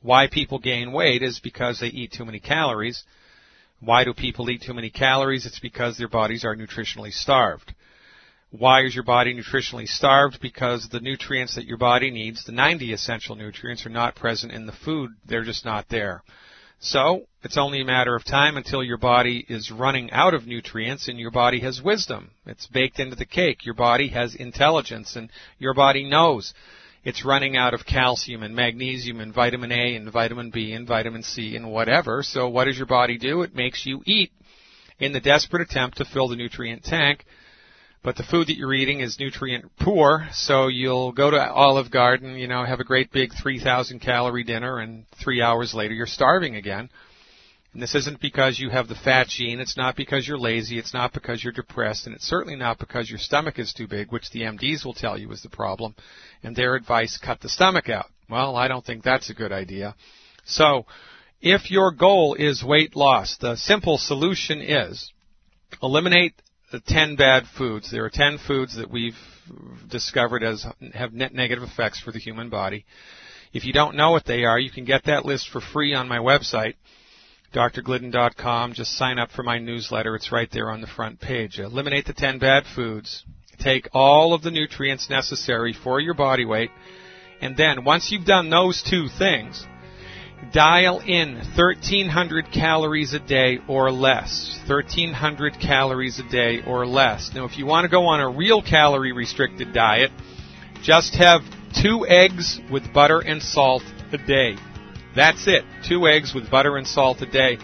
why 0.00 0.28
people 0.28 0.60
gain 0.60 0.92
weight 0.92 1.22
is 1.22 1.40
because 1.40 1.80
they 1.80 1.88
eat 1.88 2.12
too 2.12 2.24
many 2.24 2.38
calories. 2.38 3.04
Why 3.80 4.04
do 4.04 4.14
people 4.14 4.48
eat 4.48 4.62
too 4.62 4.72
many 4.72 4.88
calories? 4.88 5.44
It's 5.44 5.58
because 5.58 5.98
their 5.98 6.08
bodies 6.08 6.44
are 6.44 6.56
nutritionally 6.56 7.12
starved 7.12 7.74
Why 8.58 8.84
is 8.84 8.94
your 8.94 9.04
body 9.04 9.34
nutritionally 9.34 9.86
starved? 9.86 10.40
Because 10.40 10.88
the 10.88 11.00
nutrients 11.00 11.56
that 11.56 11.66
your 11.66 11.76
body 11.76 12.10
needs, 12.10 12.44
the 12.44 12.52
90 12.52 12.92
essential 12.92 13.36
nutrients, 13.36 13.84
are 13.84 13.90
not 13.90 14.16
present 14.16 14.52
in 14.52 14.66
the 14.66 14.72
food. 14.72 15.10
They're 15.26 15.44
just 15.44 15.64
not 15.64 15.88
there. 15.88 16.22
So, 16.78 17.26
it's 17.42 17.56
only 17.56 17.80
a 17.80 17.86
matter 17.86 18.14
of 18.14 18.24
time 18.24 18.56
until 18.56 18.82
your 18.82 18.98
body 18.98 19.44
is 19.48 19.70
running 19.70 20.10
out 20.10 20.34
of 20.34 20.46
nutrients 20.46 21.08
and 21.08 21.18
your 21.18 21.30
body 21.30 21.60
has 21.60 21.82
wisdom. 21.82 22.30
It's 22.46 22.66
baked 22.66 23.00
into 23.00 23.16
the 23.16 23.24
cake. 23.24 23.64
Your 23.64 23.74
body 23.74 24.08
has 24.08 24.34
intelligence 24.34 25.16
and 25.16 25.30
your 25.58 25.74
body 25.74 26.04
knows 26.04 26.52
it's 27.02 27.24
running 27.24 27.56
out 27.56 27.72
of 27.72 27.86
calcium 27.86 28.42
and 28.42 28.54
magnesium 28.54 29.20
and 29.20 29.32
vitamin 29.32 29.70
A 29.70 29.94
and 29.94 30.12
vitamin 30.12 30.50
B 30.50 30.72
and 30.72 30.86
vitamin 30.88 31.22
C 31.22 31.56
and 31.56 31.70
whatever. 31.70 32.22
So 32.22 32.48
what 32.48 32.64
does 32.64 32.76
your 32.76 32.86
body 32.86 33.16
do? 33.16 33.42
It 33.42 33.54
makes 33.54 33.86
you 33.86 34.02
eat 34.04 34.32
in 34.98 35.12
the 35.12 35.20
desperate 35.20 35.62
attempt 35.62 35.98
to 35.98 36.04
fill 36.04 36.28
the 36.28 36.36
nutrient 36.36 36.84
tank 36.84 37.24
but 38.06 38.14
the 38.14 38.22
food 38.22 38.46
that 38.46 38.56
you're 38.56 38.72
eating 38.72 39.00
is 39.00 39.18
nutrient 39.18 39.64
poor, 39.80 40.28
so 40.32 40.68
you'll 40.68 41.10
go 41.10 41.28
to 41.28 41.50
Olive 41.50 41.90
Garden, 41.90 42.36
you 42.36 42.46
know, 42.46 42.64
have 42.64 42.78
a 42.78 42.84
great 42.84 43.10
big 43.10 43.32
3,000 43.42 43.98
calorie 43.98 44.44
dinner, 44.44 44.78
and 44.78 45.06
three 45.20 45.42
hours 45.42 45.74
later 45.74 45.92
you're 45.92 46.06
starving 46.06 46.54
again. 46.54 46.88
And 47.72 47.82
this 47.82 47.96
isn't 47.96 48.20
because 48.20 48.60
you 48.60 48.70
have 48.70 48.86
the 48.86 48.94
fat 48.94 49.26
gene, 49.26 49.58
it's 49.58 49.76
not 49.76 49.96
because 49.96 50.24
you're 50.24 50.38
lazy, 50.38 50.78
it's 50.78 50.94
not 50.94 51.12
because 51.12 51.42
you're 51.42 51.52
depressed, 51.52 52.06
and 52.06 52.14
it's 52.14 52.28
certainly 52.28 52.54
not 52.54 52.78
because 52.78 53.10
your 53.10 53.18
stomach 53.18 53.58
is 53.58 53.72
too 53.72 53.88
big, 53.88 54.12
which 54.12 54.30
the 54.30 54.42
MDs 54.42 54.84
will 54.84 54.94
tell 54.94 55.18
you 55.18 55.32
is 55.32 55.42
the 55.42 55.50
problem, 55.50 55.96
and 56.44 56.54
their 56.54 56.76
advice, 56.76 57.18
cut 57.18 57.40
the 57.40 57.48
stomach 57.48 57.88
out. 57.88 58.06
Well, 58.30 58.54
I 58.54 58.68
don't 58.68 58.86
think 58.86 59.02
that's 59.02 59.30
a 59.30 59.34
good 59.34 59.50
idea. 59.50 59.96
So, 60.44 60.86
if 61.40 61.72
your 61.72 61.90
goal 61.90 62.36
is 62.38 62.62
weight 62.62 62.94
loss, 62.94 63.36
the 63.40 63.56
simple 63.56 63.98
solution 63.98 64.60
is 64.60 65.12
eliminate 65.82 66.40
the 66.76 66.92
10 66.92 67.16
bad 67.16 67.44
foods. 67.56 67.90
There 67.90 68.04
are 68.04 68.10
10 68.10 68.38
foods 68.46 68.76
that 68.76 68.90
we've 68.90 69.16
discovered 69.88 70.42
as 70.42 70.66
have 70.92 71.14
net 71.14 71.32
negative 71.32 71.64
effects 71.64 72.00
for 72.00 72.12
the 72.12 72.18
human 72.18 72.50
body. 72.50 72.84
If 73.54 73.64
you 73.64 73.72
don't 73.72 73.96
know 73.96 74.10
what 74.10 74.26
they 74.26 74.44
are, 74.44 74.58
you 74.58 74.70
can 74.70 74.84
get 74.84 75.04
that 75.04 75.24
list 75.24 75.48
for 75.48 75.60
free 75.60 75.94
on 75.94 76.06
my 76.06 76.18
website, 76.18 76.74
drglidden.com. 77.54 78.74
Just 78.74 78.98
sign 78.98 79.18
up 79.18 79.30
for 79.30 79.42
my 79.42 79.58
newsletter. 79.58 80.14
It's 80.16 80.32
right 80.32 80.50
there 80.52 80.70
on 80.70 80.82
the 80.82 80.86
front 80.86 81.18
page. 81.18 81.58
Eliminate 81.58 82.04
the 82.04 82.12
10 82.12 82.38
bad 82.38 82.64
foods. 82.74 83.24
Take 83.58 83.88
all 83.94 84.34
of 84.34 84.42
the 84.42 84.50
nutrients 84.50 85.08
necessary 85.08 85.72
for 85.72 85.98
your 85.98 86.14
body 86.14 86.44
weight. 86.44 86.70
And 87.40 87.56
then 87.56 87.84
once 87.84 88.10
you've 88.10 88.26
done 88.26 88.50
those 88.50 88.82
two 88.82 89.08
things, 89.18 89.64
dial 90.52 91.00
in 91.00 91.36
1300 91.56 92.52
calories 92.52 93.14
a 93.14 93.18
day 93.18 93.58
or 93.68 93.90
less. 93.90 94.58
1300 94.66 95.58
calories 95.60 96.18
a 96.18 96.28
day 96.28 96.62
or 96.66 96.86
less. 96.86 97.30
Now, 97.34 97.44
if 97.44 97.58
you 97.58 97.66
want 97.66 97.84
to 97.84 97.90
go 97.90 98.06
on 98.06 98.20
a 98.20 98.28
real 98.28 98.62
calorie 98.62 99.12
restricted 99.12 99.72
diet, 99.72 100.10
just 100.82 101.14
have 101.16 101.42
two 101.82 102.06
eggs 102.08 102.60
with 102.70 102.92
butter 102.92 103.20
and 103.20 103.42
salt 103.42 103.82
a 104.12 104.18
day. 104.18 104.56
That's 105.14 105.46
it. 105.46 105.64
Two 105.88 106.06
eggs 106.06 106.34
with 106.34 106.50
butter 106.50 106.76
and 106.76 106.86
salt 106.86 107.22
a 107.22 107.26
day. 107.26 107.58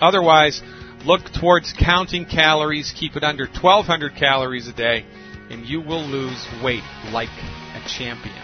Otherwise, 0.00 0.62
look 1.04 1.22
towards 1.38 1.72
counting 1.78 2.24
calories, 2.24 2.92
keep 2.98 3.16
it 3.16 3.22
under 3.22 3.46
1200 3.46 4.16
calories 4.16 4.68
a 4.68 4.72
day, 4.72 5.04
and 5.50 5.66
you 5.66 5.80
will 5.80 6.02
lose 6.02 6.46
weight 6.62 6.84
like 7.12 7.28
a 7.28 7.82
champion. 7.86 8.43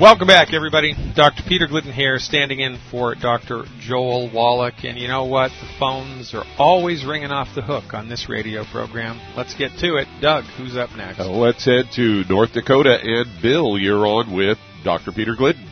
Welcome 0.00 0.26
back, 0.26 0.54
everybody. 0.54 0.94
Dr. 1.14 1.42
Peter 1.46 1.66
Glidden 1.66 1.92
here, 1.92 2.18
standing 2.18 2.60
in 2.60 2.78
for 2.90 3.14
Dr. 3.14 3.64
Joel 3.78 4.30
Wallach. 4.32 4.84
And 4.84 4.96
you 4.96 5.06
know 5.06 5.26
what? 5.26 5.50
The 5.50 5.68
phones 5.78 6.32
are 6.32 6.44
always 6.58 7.04
ringing 7.04 7.30
off 7.30 7.54
the 7.54 7.60
hook 7.60 7.92
on 7.92 8.08
this 8.08 8.26
radio 8.26 8.64
program. 8.64 9.20
Let's 9.36 9.54
get 9.54 9.70
to 9.80 9.96
it. 9.96 10.08
Doug, 10.22 10.44
who's 10.56 10.78
up 10.78 10.96
next? 10.96 11.20
Uh, 11.20 11.28
let's 11.28 11.66
head 11.66 11.90
to 11.96 12.24
North 12.26 12.54
Dakota. 12.54 12.98
And 13.02 13.42
Bill, 13.42 13.76
you're 13.76 14.06
on 14.06 14.34
with 14.34 14.56
Dr. 14.82 15.12
Peter 15.12 15.36
Glidden. 15.36 15.68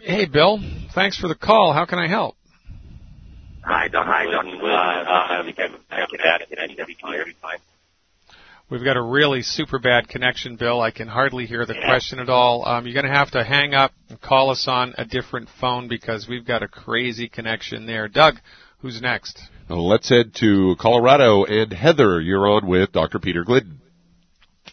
Hey, 0.00 0.24
Bill. 0.24 0.58
Thanks 0.94 1.18
for 1.18 1.28
the 1.28 1.34
call. 1.34 1.74
How 1.74 1.84
can 1.84 1.98
I 1.98 2.08
help? 2.08 2.34
Hi, 3.62 3.88
Dr. 3.88 4.10
Hi, 4.10 4.24
Dr. 4.24 4.56
Glidden. 4.56 4.70
Uh, 4.70 5.04
I 5.06 5.42
think 5.44 5.58
I 5.58 6.06
can 6.06 6.20
add 6.24 6.40
it. 6.40 6.48
We've 8.70 8.84
got 8.84 8.98
a 8.98 9.02
really 9.02 9.40
super 9.40 9.78
bad 9.78 10.08
connection, 10.08 10.56
Bill. 10.56 10.82
I 10.82 10.90
can 10.90 11.08
hardly 11.08 11.46
hear 11.46 11.64
the 11.64 11.74
question 11.86 12.18
at 12.18 12.28
all. 12.28 12.68
Um, 12.68 12.86
you're 12.86 12.92
going 12.92 13.10
to 13.10 13.18
have 13.18 13.30
to 13.30 13.42
hang 13.42 13.72
up 13.72 13.92
and 14.10 14.20
call 14.20 14.50
us 14.50 14.66
on 14.68 14.94
a 14.98 15.06
different 15.06 15.48
phone 15.58 15.88
because 15.88 16.28
we've 16.28 16.46
got 16.46 16.62
a 16.62 16.68
crazy 16.68 17.30
connection 17.30 17.86
there. 17.86 18.08
Doug, 18.08 18.34
who's 18.80 19.00
next? 19.00 19.40
Well, 19.70 19.88
let's 19.88 20.10
head 20.10 20.34
to 20.40 20.76
Colorado. 20.78 21.44
And 21.44 21.72
Heather, 21.72 22.20
you're 22.20 22.46
on 22.46 22.66
with 22.66 22.92
Dr. 22.92 23.18
Peter 23.18 23.42
Glidden. 23.42 23.80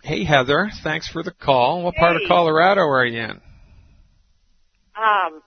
Hey, 0.03 0.25
Heather. 0.25 0.69
Thanks 0.83 1.07
for 1.07 1.23
the 1.23 1.31
call. 1.31 1.83
What 1.83 1.95
hey. 1.95 2.01
part 2.01 2.15
of 2.17 2.23
Colorado 2.27 2.81
are 2.81 3.05
you 3.05 3.21
in? 3.21 3.41
Um, 4.97 5.41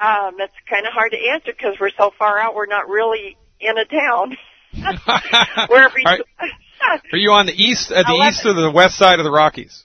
Um, 0.00 0.36
that's 0.38 0.54
kind 0.70 0.86
of 0.86 0.92
hard 0.94 1.12
to 1.12 1.18
answer 1.34 1.52
because 1.52 1.76
we're 1.78 1.90
so 1.98 2.12
far 2.18 2.38
out. 2.38 2.54
We're 2.54 2.66
not 2.66 2.88
really 2.88 3.36
in 3.60 3.76
a 3.76 3.84
town. 3.84 4.36
Where 5.68 5.90
we, 5.94 6.04
Are, 7.12 7.18
you 7.18 7.30
on 7.32 7.46
the 7.46 7.52
east, 7.52 7.90
uh, 7.90 8.02
the 8.02 8.14
Eleven. 8.14 8.28
east 8.28 8.46
or 8.46 8.54
the 8.54 8.70
west 8.70 8.96
side 8.96 9.18
of 9.18 9.24
the 9.24 9.30
Rockies? 9.30 9.84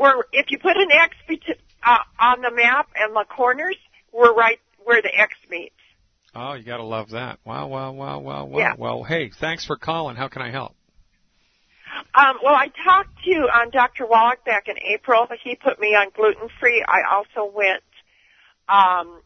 we're 0.00 0.22
if 0.32 0.50
you 0.50 0.58
put 0.58 0.76
an 0.76 0.88
X 0.90 1.14
bet- 1.28 1.58
uh, 1.84 1.98
on 2.18 2.40
the 2.40 2.50
map 2.50 2.88
and 2.96 3.14
the 3.14 3.24
corners, 3.28 3.76
we're 4.12 4.34
right 4.34 4.58
where 4.82 5.02
the 5.02 5.10
X 5.14 5.34
meets. 5.50 5.74
Oh, 6.34 6.54
you 6.54 6.64
gotta 6.64 6.84
love 6.84 7.10
that. 7.10 7.38
Wow, 7.44 7.68
wow, 7.68 7.92
wow, 7.92 8.18
wow, 8.18 8.44
wow. 8.44 8.58
Yeah. 8.58 8.74
Well, 8.78 9.04
hey, 9.04 9.30
thanks 9.40 9.66
for 9.66 9.76
calling. 9.76 10.16
How 10.16 10.28
can 10.28 10.42
I 10.42 10.50
help? 10.50 10.74
Um, 12.14 12.38
well, 12.42 12.54
I 12.54 12.68
talked 12.84 13.22
to 13.24 13.32
on 13.32 13.70
Dr. 13.70 14.06
Wallach 14.06 14.44
back 14.44 14.68
in 14.68 14.76
April. 14.78 15.26
He 15.42 15.56
put 15.56 15.80
me 15.80 15.88
on 15.88 16.08
gluten 16.14 16.48
free. 16.60 16.84
I 16.86 17.02
also 17.12 17.50
went 17.52 17.82
um, 18.68 19.20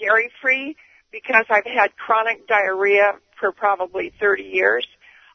dairy 0.00 0.30
free 0.40 0.76
because 1.12 1.44
I've 1.50 1.64
had 1.64 1.96
chronic 1.96 2.46
diarrhea 2.48 3.12
for 3.38 3.52
probably 3.52 4.12
30 4.18 4.42
years. 4.42 4.86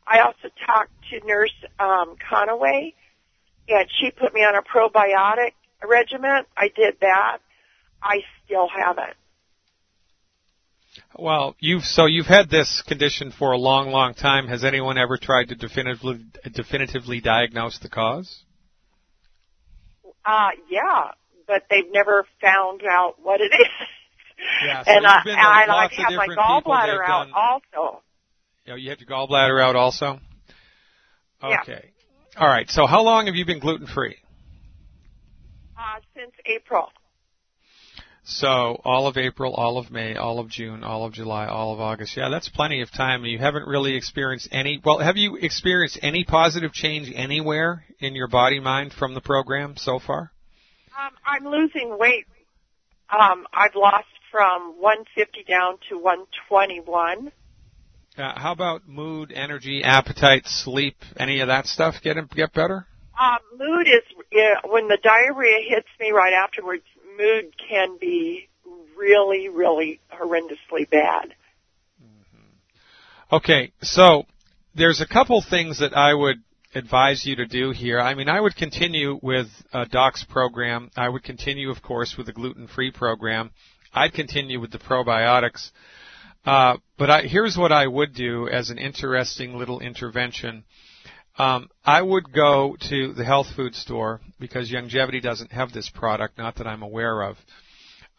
I 0.08 0.20
also 0.20 0.50
talked 0.66 0.92
to 1.10 1.26
Nurse 1.26 1.54
um, 1.80 2.16
Conaway, 2.32 2.94
and 3.68 3.88
she 4.00 4.12
put 4.12 4.34
me 4.34 4.42
on 4.42 4.56
a 4.56 4.62
probiotic 4.62 5.54
regimen. 5.88 6.44
I 6.58 6.70
did 6.76 6.96
that. 7.02 7.40
I 8.02 8.20
still 8.46 8.68
haven't. 8.68 9.16
Well, 11.18 11.56
you've 11.60 11.84
so 11.84 12.06
you've 12.06 12.28
had 12.28 12.50
this 12.50 12.84
condition 12.88 13.32
for 13.32 13.52
a 13.52 13.58
long, 13.58 13.90
long 13.90 14.14
time. 14.14 14.48
Has 14.48 14.64
anyone 14.64 14.98
ever 14.98 15.18
tried 15.18 15.50
to 15.50 15.56
definitively 15.56 16.26
definitively 16.54 17.20
diagnose 17.22 17.80
the 17.80 17.90
cause? 17.90 18.44
Uh, 20.26 20.50
yeah, 20.70 21.12
but 21.48 21.64
they've 21.70 21.92
never 21.92 22.26
found 22.42 22.82
out 22.90 23.16
what 23.22 23.42
it 23.42 23.52
is. 23.54 23.88
Yeah, 24.66 24.84
so 24.84 24.92
and 24.92 25.06
I, 25.06 25.24
been 25.24 25.34
and 25.34 25.42
I 25.42 25.66
like 25.68 25.92
have 25.94 26.12
my 26.14 26.28
gallbladder 26.28 27.02
out 27.08 27.28
done- 27.28 27.34
also. 27.34 28.02
Know, 28.68 28.76
you 28.76 28.90
had 28.90 29.00
your 29.02 29.10
gallbladder 29.10 29.62
out 29.62 29.76
also. 29.76 30.20
Yeah. 31.42 31.58
Okay. 31.62 31.92
All 32.38 32.48
right. 32.48 32.70
So 32.70 32.88
how 32.88 33.04
long 33.04 33.26
have 33.26 33.36
you 33.36 33.46
been 33.46 33.60
gluten 33.60 33.88
free? 33.88 34.16
Uh, 35.78 36.00
since 36.16 36.32
April. 36.46 36.90
So 38.26 38.80
all 38.86 39.08
of 39.08 39.18
April, 39.18 39.54
all 39.54 39.78
of 39.78 39.92
May, 39.92 40.16
all 40.16 40.40
of 40.40 40.50
June, 40.50 40.82
all 40.82 41.04
of 41.04 41.12
July, 41.12 41.46
all 41.46 41.74
of 41.74 41.82
August. 41.82 42.16
Yeah, 42.16 42.30
that's 42.30 42.48
plenty 42.48 42.82
of 42.82 42.90
time. 42.90 43.26
You 43.26 43.38
haven't 43.38 43.68
really 43.68 43.98
experienced 43.98 44.48
any. 44.52 44.82
Well, 44.84 45.00
have 45.00 45.18
you 45.18 45.36
experienced 45.36 46.00
any 46.02 46.24
positive 46.24 46.72
change 46.72 47.12
anywhere 47.14 47.84
in 48.00 48.16
your 48.16 48.30
body 48.30 48.62
mind 48.62 48.94
from 48.94 49.14
the 49.14 49.20
program 49.20 49.76
so 49.76 50.00
far? 50.00 50.32
Um, 50.98 51.12
I'm 51.26 51.44
losing 51.46 51.98
weight. 52.00 52.26
Um, 53.10 53.46
I've 53.54 53.76
lost 53.76 54.08
from 54.32 54.80
150 54.80 55.44
down 55.44 55.76
to 55.90 55.98
121. 55.98 57.32
Uh, 58.18 58.40
how 58.40 58.52
about 58.52 58.88
mood, 58.88 59.32
energy, 59.32 59.84
appetite, 59.84 60.44
sleep, 60.46 60.98
any 61.18 61.40
of 61.40 61.48
that 61.48 61.66
stuff 61.66 61.96
get 62.04 62.16
get 62.36 62.54
better? 62.54 62.86
Um, 63.20 63.38
mood 63.58 63.88
is 63.88 64.04
yeah, 64.32 64.56
when 64.66 64.88
the 64.88 64.98
diarrhea 65.02 65.60
hits 65.68 65.88
me 66.00 66.12
right 66.12 66.34
afterwards. 66.34 66.84
Mood 67.18 67.54
can 67.70 67.98
be 68.00 68.50
really, 68.98 69.50
really 69.50 70.00
horrendously 70.12 70.90
bad. 70.90 71.36
Okay, 73.32 73.72
so 73.82 74.26
there's 74.76 75.02
a 75.02 75.08
couple 75.08 75.44
things 75.48 75.80
that 75.80 75.96
I 75.96 76.14
would 76.14 76.38
advise 76.76 77.26
you 77.26 77.36
to 77.38 77.46
do 77.46 77.72
here. 77.72 78.00
I 78.00 78.14
mean, 78.16 78.30
I 78.30 78.40
would 78.40 78.56
continue 78.56 79.20
with 79.22 79.48
uh, 79.72 79.86
Doc's 79.92 80.24
program. 80.24 80.92
I 80.96 81.10
would 81.10 81.24
continue, 81.24 81.70
of 81.70 81.82
course, 81.82 82.16
with 82.18 82.28
the 82.28 82.34
gluten-free 82.34 82.92
program. 82.92 83.52
I'd 83.94 84.14
continue 84.14 84.60
with 84.60 84.72
the 84.72 84.80
probiotics. 84.80 85.70
Uh, 86.46 86.78
but 86.98 87.10
I, 87.10 87.22
here's 87.22 87.58
what 87.58 87.72
I 87.72 87.88
would 87.88 88.14
do 88.14 88.48
as 88.50 88.70
an 88.70 88.78
interesting 88.78 89.56
little 89.56 89.80
intervention. 89.80 90.64
Um, 91.38 91.70
I 91.84 92.02
would 92.02 92.32
go 92.32 92.76
to 92.90 93.14
the 93.14 93.26
health 93.26 93.48
food 93.56 93.76
store 93.76 94.22
because 94.40 94.72
Youngevity 94.72 95.22
doesn't 95.22 95.52
have 95.52 95.72
this 95.72 95.90
product, 95.90 96.38
not 96.38 96.56
that 96.58 96.68
I'm 96.68 96.84
aware 96.84 97.24
of, 97.24 97.38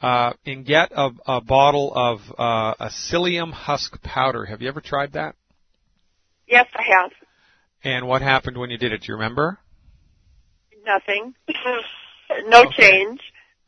uh, 0.00 0.32
and 0.44 0.66
get 0.66 0.90
a, 0.92 1.10
a 1.26 1.40
bottle 1.40 1.92
of 1.94 2.20
uh, 2.38 2.74
a 2.80 2.88
psyllium 2.88 3.52
husk 3.52 4.02
powder. 4.02 4.46
Have 4.46 4.62
you 4.62 4.68
ever 4.68 4.80
tried 4.80 5.12
that? 5.12 5.36
Yes, 6.48 6.66
I 6.74 6.82
have 6.82 7.12
And 7.84 8.06
what 8.08 8.20
happened 8.20 8.58
when 8.58 8.70
you 8.70 8.78
did 8.78 8.92
it? 8.92 9.02
Do 9.02 9.06
you 9.08 9.14
remember? 9.14 9.58
nothing. 10.84 11.34
no 12.46 12.64
change. 12.70 13.20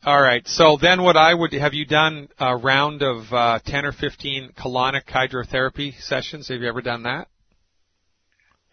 All 0.03 0.21
right. 0.21 0.47
So 0.47 0.77
then, 0.79 1.01
what 1.01 1.17
I 1.17 1.33
would 1.33 1.53
have 1.53 1.73
you 1.73 1.85
done 1.85 2.29
a 2.39 2.55
round 2.55 3.01
of 3.01 3.33
uh, 3.33 3.59
10 3.65 3.85
or 3.85 3.91
15 3.91 4.51
colonic 4.57 5.05
hydrotherapy 5.05 5.99
sessions? 6.01 6.47
Have 6.49 6.61
you 6.61 6.67
ever 6.67 6.81
done 6.81 7.03
that? 7.03 7.27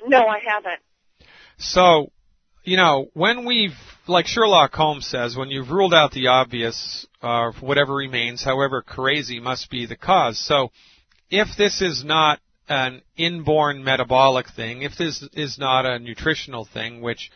No, 0.07 0.27
I 0.27 0.39
haven't. 0.39 0.81
So, 1.57 2.13
you 2.63 2.77
know, 2.77 3.09
when 3.15 3.47
we've, 3.47 3.77
like 4.07 4.27
Sherlock 4.27 4.75
Holmes 4.75 5.07
says, 5.07 5.37
when 5.37 5.51
you've 5.51 5.71
ruled 5.71 5.95
out 5.95 6.13
the 6.13 6.27
obvious, 6.27 7.07
uh, 7.23 7.53
whatever 7.61 7.95
remains, 7.95 8.45
however 8.45 8.83
crazy 8.83 9.41
must 9.41 9.71
be 9.71 9.87
the 9.87 9.97
cause. 9.97 10.39
So, 10.39 10.73
if 11.31 11.49
this 11.57 11.81
is 11.81 12.05
not 12.05 12.39
an 12.69 13.03
inborn 13.17 13.83
metabolic 13.83 14.47
thing, 14.55 14.83
if 14.83 14.93
this 14.97 15.27
is 15.33 15.59
not 15.59 15.87
a 15.87 15.99
nutritional 15.99 16.65
thing, 16.65 17.01
which 17.01 17.31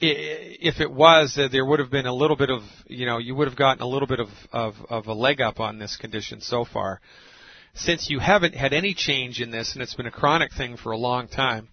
if 0.00 0.80
it 0.80 0.90
was, 0.90 1.38
uh, 1.38 1.48
there 1.50 1.64
would 1.64 1.78
have 1.78 1.90
been 1.90 2.06
a 2.06 2.14
little 2.14 2.36
bit 2.36 2.50
of, 2.50 2.62
you 2.86 3.06
know, 3.06 3.18
you 3.18 3.34
would 3.34 3.48
have 3.48 3.56
gotten 3.56 3.82
a 3.82 3.86
little 3.86 4.08
bit 4.08 4.20
of, 4.20 4.28
of, 4.52 4.74
of 4.90 5.06
a 5.06 5.14
leg 5.14 5.40
up 5.40 5.58
on 5.58 5.78
this 5.78 5.96
condition 5.96 6.40
so 6.40 6.64
far. 6.64 7.00
Since 7.74 8.08
you 8.10 8.18
haven't 8.18 8.54
had 8.54 8.72
any 8.72 8.94
change 8.94 9.40
in 9.40 9.50
this 9.50 9.74
and 9.74 9.82
it's 9.82 9.94
been 9.94 10.06
a 10.06 10.10
chronic 10.10 10.52
thing 10.52 10.76
for 10.76 10.92
a 10.92 10.98
long 10.98 11.28
time, 11.28 11.68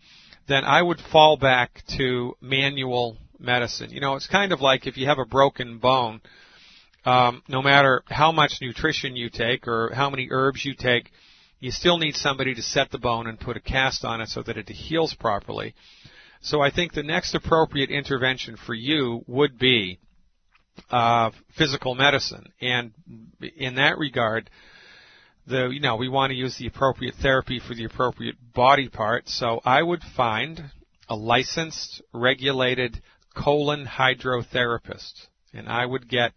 then 0.48 0.64
I 0.64 0.82
would 0.82 1.00
fall 1.00 1.38
back 1.38 1.84
to 1.98 2.36
manual 2.42 3.18
medicine. 3.40 3.92
You 3.92 4.02
know, 4.02 4.16
it's 4.16 4.28
kind 4.28 4.52
of 4.52 4.62
like 4.62 4.88
if 4.88 4.98
you 4.98 5.08
have 5.08 5.20
a 5.20 5.26
broken 5.26 5.78
bone, 5.78 6.22
um, 7.06 7.44
no 7.48 7.62
matter 7.62 8.04
how 8.08 8.32
much 8.32 8.60
nutrition 8.62 9.16
you 9.16 9.30
take 9.30 9.68
or 9.68 9.92
how 9.94 10.10
many 10.10 10.30
herbs 10.32 10.64
you 10.64 10.74
take, 10.74 11.12
you 11.60 11.72
still 11.72 11.98
need 11.98 12.16
somebody 12.16 12.54
to 12.56 12.62
set 12.62 12.92
the 12.92 12.98
bone 12.98 13.28
and 13.28 13.40
put 13.40 13.56
a 13.56 13.62
cast 13.62 14.04
on 14.04 14.20
it 14.20 14.28
so 14.28 14.44
that 14.44 14.58
it 14.58 14.68
heals 14.70 15.14
properly. 15.14 15.74
So 16.44 16.60
I 16.60 16.72
think 16.72 16.92
the 16.92 17.04
next 17.04 17.36
appropriate 17.36 17.90
intervention 17.90 18.58
for 18.58 18.74
you 18.74 19.24
would 19.28 19.58
be 19.58 19.98
uh, 20.90 21.32
physical 21.58 21.96
medicine, 21.96 22.52
and 22.60 22.92
in 23.56 23.76
that 23.76 23.98
regard, 23.98 24.50
the 25.48 25.70
you 25.70 25.80
know 25.80 25.96
we 25.96 26.10
want 26.10 26.32
to 26.32 26.36
use 26.36 26.58
the 26.58 26.68
appropriate 26.68 27.16
therapy 27.16 27.62
for 27.66 27.74
the 27.74 27.86
appropriate 27.86 28.36
body 28.54 28.90
part. 28.90 29.30
So 29.30 29.62
I 29.64 29.82
would 29.82 30.02
find 30.18 30.72
a 31.08 31.16
licensed, 31.16 32.02
regulated 32.14 33.02
colon 33.34 33.86
hydrotherapist, 33.86 35.28
and 35.54 35.70
I 35.70 35.86
would 35.86 36.10
get 36.10 36.34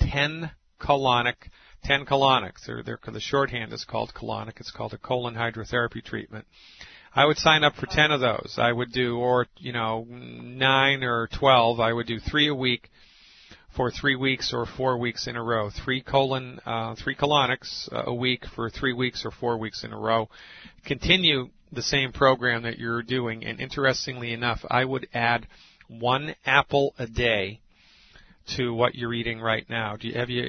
10 0.00 0.50
colonic, 0.78 1.48
10 1.84 2.04
colonics. 2.04 2.66
They're, 2.66 2.98
the 3.10 3.20
shorthand 3.20 3.72
is 3.72 3.84
called 3.84 4.12
colonic. 4.14 4.60
It's 4.60 4.70
called 4.70 4.92
a 4.92 4.98
colon 4.98 5.34
hydrotherapy 5.34 6.04
treatment. 6.04 6.46
I 7.16 7.24
would 7.24 7.38
sign 7.38 7.64
up 7.64 7.74
for 7.76 7.86
10 7.86 8.10
of 8.10 8.20
those. 8.20 8.56
I 8.58 8.70
would 8.70 8.92
do, 8.92 9.16
or, 9.16 9.46
you 9.56 9.72
know, 9.72 10.06
9 10.06 11.02
or 11.02 11.28
12. 11.28 11.80
I 11.80 11.90
would 11.90 12.06
do 12.06 12.20
3 12.20 12.48
a 12.48 12.54
week 12.54 12.90
for 13.74 13.90
3 13.90 14.16
weeks 14.16 14.52
or 14.52 14.66
4 14.66 14.98
weeks 14.98 15.26
in 15.26 15.34
a 15.34 15.42
row. 15.42 15.70
3 15.70 16.02
colon, 16.02 16.60
uh, 16.66 16.94
3 16.94 17.16
colonics 17.16 17.90
uh, 17.90 18.02
a 18.06 18.14
week 18.14 18.44
for 18.54 18.68
3 18.68 18.92
weeks 18.92 19.24
or 19.24 19.30
4 19.30 19.56
weeks 19.56 19.82
in 19.82 19.94
a 19.94 19.98
row. 19.98 20.28
Continue 20.84 21.48
the 21.72 21.80
same 21.80 22.12
program 22.12 22.64
that 22.64 22.78
you're 22.78 23.02
doing, 23.02 23.46
and 23.46 23.60
interestingly 23.60 24.34
enough, 24.34 24.62
I 24.68 24.84
would 24.84 25.08
add 25.14 25.46
one 25.88 26.34
apple 26.44 26.94
a 26.98 27.06
day 27.06 27.60
to 28.56 28.74
what 28.74 28.94
you're 28.94 29.14
eating 29.14 29.40
right 29.40 29.68
now. 29.70 29.96
Do 29.96 30.08
you, 30.08 30.14
have 30.14 30.30
you 30.30 30.44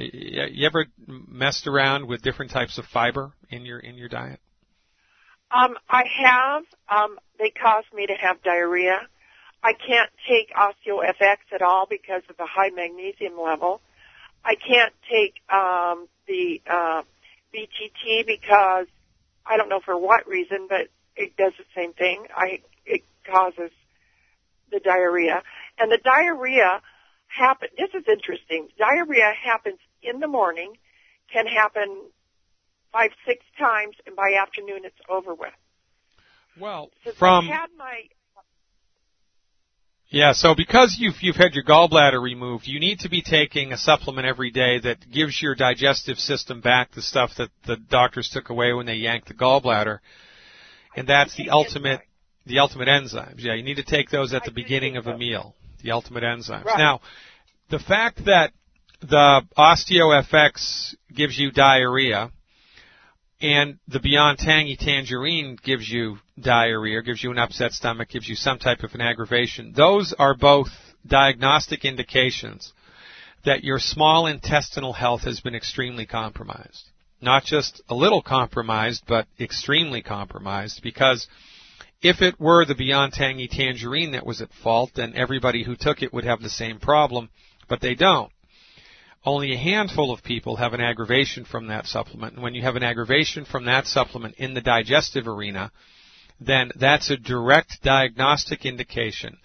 you 0.52 0.68
ever 0.68 0.86
messed 1.08 1.66
around 1.66 2.08
with 2.08 2.22
different 2.22 2.52
types 2.52 2.78
of 2.78 2.86
fiber 2.86 3.32
in 3.50 3.66
your 3.66 3.80
in 3.80 3.96
your 3.96 4.10
diet? 4.10 4.40
Um, 5.52 5.76
I 5.90 6.04
have. 6.24 6.64
Um, 6.90 7.18
they 7.40 7.50
cause 7.50 7.84
me 7.94 8.08
to 8.08 8.14
have 8.14 8.42
diarrhea. 8.44 9.00
I 9.64 9.74
can't 9.74 10.10
take 10.28 10.52
OsteoFX 10.54 11.38
at 11.54 11.62
all 11.62 11.88
because 11.90 12.22
of 12.30 12.38
the 12.38 12.46
high 12.46 12.70
magnesium 12.70 13.40
level. 13.40 13.82
I 14.46 14.56
can't 14.56 14.94
take 15.10 15.36
um, 15.52 16.08
the 16.28 16.62
uh, 16.70 17.02
BTT 17.54 18.26
because 18.26 18.88
I 19.46 19.58
don't 19.58 19.70
know 19.70 19.82
for 19.84 19.98
what 19.98 20.28
reason, 20.28 20.68
but 20.70 20.88
it 21.16 21.36
does 21.38 21.54
the 21.58 21.66
same 21.76 21.94
thing. 21.94 22.26
I 22.36 22.62
it 22.86 23.04
causes 23.30 23.72
the 24.72 24.80
diarrhea, 24.80 25.42
and 25.80 25.92
the 25.92 26.00
diarrhea 26.04 26.82
happen. 27.28 27.70
This 27.78 27.90
is 27.94 28.08
interesting. 28.08 28.68
Diarrhea 28.78 29.34
happens 29.44 29.80
in 30.04 30.20
the 30.20 30.28
morning, 30.28 30.74
can 31.32 31.48
happen 31.48 32.04
five, 32.98 33.12
six 33.26 33.46
times, 33.60 33.96
and 34.06 34.16
by 34.16 34.34
afternoon 34.42 34.82
it's 34.84 34.98
over 35.10 35.34
with. 35.34 35.54
Well, 36.60 36.90
Since 37.04 37.18
from 37.18 37.50
I 37.50 37.54
had 37.54 37.70
my 37.78 38.02
Yeah, 40.10 40.32
so 40.34 40.56
because 40.56 40.98
you've 41.00 41.16
you've 41.22 41.36
had 41.36 41.54
your 41.54 41.64
gallbladder 41.64 42.22
removed, 42.22 42.68
you 42.68 42.80
need 42.80 43.00
to 43.00 43.10
be 43.10 43.22
taking 43.22 43.72
a 43.72 43.78
supplement 43.78 44.26
every 44.26 44.52
day 44.52 44.80
that 44.80 45.10
gives 45.12 45.42
your 45.42 45.54
digestive 45.54 46.18
system 46.18 46.62
back 46.62 46.94
the 46.94 47.02
stuff 47.02 47.32
that 47.38 47.50
the 47.66 47.76
doctors 47.76 48.30
took 48.30 48.50
away 48.50 48.74
when 48.74 48.86
they 48.86 48.96
yanked 48.96 49.28
the 49.28 49.34
gallbladder. 49.34 50.00
And 50.96 51.08
that's 51.08 51.36
the 51.36 51.50
ultimate 51.52 52.02
the 52.46 52.60
ultimate 52.60 52.88
enzymes. 52.88 53.44
Yeah, 53.44 53.54
you 53.54 53.64
need 53.64 53.76
to 53.76 53.84
take 53.84 54.10
those 54.10 54.34
at 54.34 54.44
the 54.46 54.52
beginning 54.52 54.98
of 54.98 55.06
a 55.06 55.18
meal. 55.18 55.54
The 55.84 55.92
ultimate 55.92 56.24
enzymes. 56.24 56.66
Right. 56.66 56.80
Now, 56.80 57.02
the 57.70 57.78
fact 57.78 58.26
that 58.26 58.54
the 59.02 59.42
OsteoFX 59.56 60.96
gives 61.14 61.38
you 61.38 61.52
diarrhea 61.52 62.32
and 63.42 63.78
the 63.88 64.00
Beyond 64.00 64.40
Tangy 64.40 64.76
Tangerine 64.76 65.58
gives 65.64 65.88
you 65.88 66.18
diarrhea, 66.40 67.02
gives 67.04 67.24
you 67.24 67.32
an 67.32 67.38
upset 67.38 67.72
stomach, 67.72 68.10
gives 68.10 68.28
you 68.28 68.36
some 68.36 68.58
type 68.58 68.84
of 68.84 68.94
an 68.96 69.02
aggravation. 69.02 69.74
Those 69.76 70.14
are 70.18 70.36
both 70.36 70.70
diagnostic 71.06 71.86
indications 71.86 72.74
that 73.46 73.64
your 73.64 73.80
small 73.80 74.26
intestinal 74.26 74.94
health 74.94 75.22
has 75.22 75.40
been 75.40 75.56
extremely 75.56 76.06
compromised. 76.06 76.90
Not 77.22 77.46
just 77.46 77.82
a 77.90 77.96
little 77.96 78.22
compromised, 78.22 79.04
but 79.08 79.28
extremely 79.40 80.02
compromised 80.02 80.82
because 80.84 81.28
if 82.02 82.22
it 82.22 82.40
were 82.40 82.66
the 82.66 82.76
Beyond 82.76 83.14
Tangy 83.14 83.48
Tangerine 83.48 84.12
that 84.12 84.26
was 84.26 84.42
at 84.42 84.54
fault, 84.64 84.92
then 84.96 85.14
everybody 85.16 85.64
who 85.64 85.76
took 85.76 86.02
it 86.02 86.14
would 86.14 86.26
have 86.26 86.42
the 86.42 86.50
same 86.50 86.80
problem, 86.80 87.30
but 87.68 87.82
they 87.82 87.96
don't 87.96 88.32
only 89.26 89.54
a 89.54 89.58
handful 89.58 90.12
of 90.12 90.24
people 90.24 90.56
have 90.56 90.74
an 90.74 90.82
aggravation 90.82 91.46
from 91.46 91.68
that 91.68 91.86
supplement. 91.86 92.36
And 92.36 92.44
when 92.44 92.56
you 92.56 92.62
have 92.62 92.76
an 92.76 92.84
aggravation 92.84 93.46
from 93.46 93.66
that 93.66 93.88
supplement 93.88 94.36
in 94.36 94.54
the 94.54 94.62
digestive 94.62 95.28
arena, 95.28 95.72
then 96.40 96.72
that's 96.76 97.10
a 97.10 97.18
direct 97.18 97.82
diagnostic 97.84 98.66
indication 98.66 99.38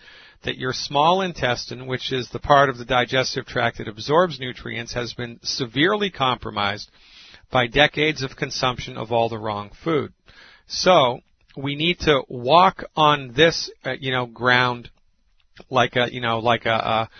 that 0.44 0.58
your 0.58 0.72
small 0.72 1.22
intestine, 1.22 1.86
which 1.86 2.12
is 2.12 2.28
the 2.30 2.38
part 2.38 2.68
of 2.68 2.78
the 2.78 2.84
digestive 2.84 3.46
tract 3.46 3.78
that 3.78 3.88
absorbs 3.88 4.40
nutrients, 4.40 4.92
has 4.92 5.14
been 5.14 5.38
severely 5.42 6.10
compromised 6.10 6.90
by 7.50 7.66
decades 7.66 8.22
of 8.22 8.36
consumption 8.36 8.96
of 8.96 9.12
all 9.12 9.28
the 9.28 9.38
wrong 9.38 9.70
food. 9.84 10.12
So, 10.66 11.20
we 11.56 11.74
need 11.76 12.00
to 12.00 12.22
walk 12.28 12.84
on 12.96 13.32
this, 13.34 13.70
uh, 13.84 13.92
you 14.00 14.10
know, 14.10 14.26
ground 14.26 14.90
like 15.68 15.96
a, 15.96 16.12
you 16.12 16.20
know, 16.20 16.38
like 16.38 16.64
a, 16.64 16.70
a 16.70 17.10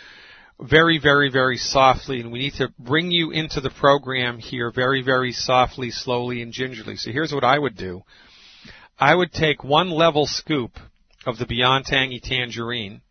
very, 0.62 0.98
very, 0.98 1.30
very 1.30 1.56
softly, 1.56 2.20
and 2.20 2.32
we 2.32 2.38
need 2.38 2.54
to 2.54 2.72
bring 2.78 3.10
you 3.10 3.30
into 3.30 3.60
the 3.60 3.70
program 3.70 4.38
here 4.38 4.70
very, 4.70 5.02
very 5.02 5.32
softly, 5.32 5.90
slowly, 5.90 6.42
and 6.42 6.52
gingerly. 6.52 6.96
So 6.96 7.10
here's 7.10 7.32
what 7.32 7.44
I 7.44 7.58
would 7.58 7.76
do. 7.76 8.02
I 8.98 9.14
would 9.14 9.32
take 9.32 9.64
one 9.64 9.90
level 9.90 10.26
scoop 10.26 10.78
of 11.26 11.38
the 11.38 11.46
Beyond 11.46 11.86
Tangy 11.86 12.20
Tangerine. 12.20 13.02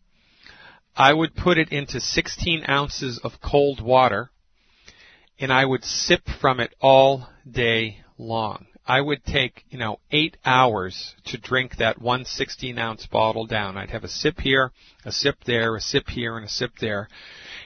I 0.96 1.12
would 1.12 1.34
put 1.34 1.58
it 1.58 1.72
into 1.72 2.00
16 2.00 2.64
ounces 2.68 3.18
of 3.22 3.40
cold 3.40 3.80
water, 3.80 4.30
and 5.38 5.52
I 5.52 5.64
would 5.64 5.84
sip 5.84 6.22
from 6.40 6.60
it 6.60 6.74
all 6.80 7.28
day 7.50 7.98
long. 8.18 8.66
I 8.86 9.00
would 9.00 9.24
take, 9.24 9.64
you 9.70 9.78
know, 9.78 10.00
eight 10.10 10.36
hours 10.44 11.14
to 11.26 11.38
drink 11.38 11.76
that 11.76 12.00
one 12.00 12.24
16 12.24 12.78
ounce 12.78 13.06
bottle 13.06 13.46
down. 13.46 13.76
I'd 13.76 13.90
have 13.90 14.04
a 14.04 14.08
sip 14.08 14.40
here, 14.40 14.72
a 15.04 15.12
sip 15.12 15.36
there, 15.44 15.76
a 15.76 15.80
sip 15.80 16.08
here, 16.08 16.36
and 16.36 16.46
a 16.46 16.48
sip 16.48 16.72
there. 16.80 17.08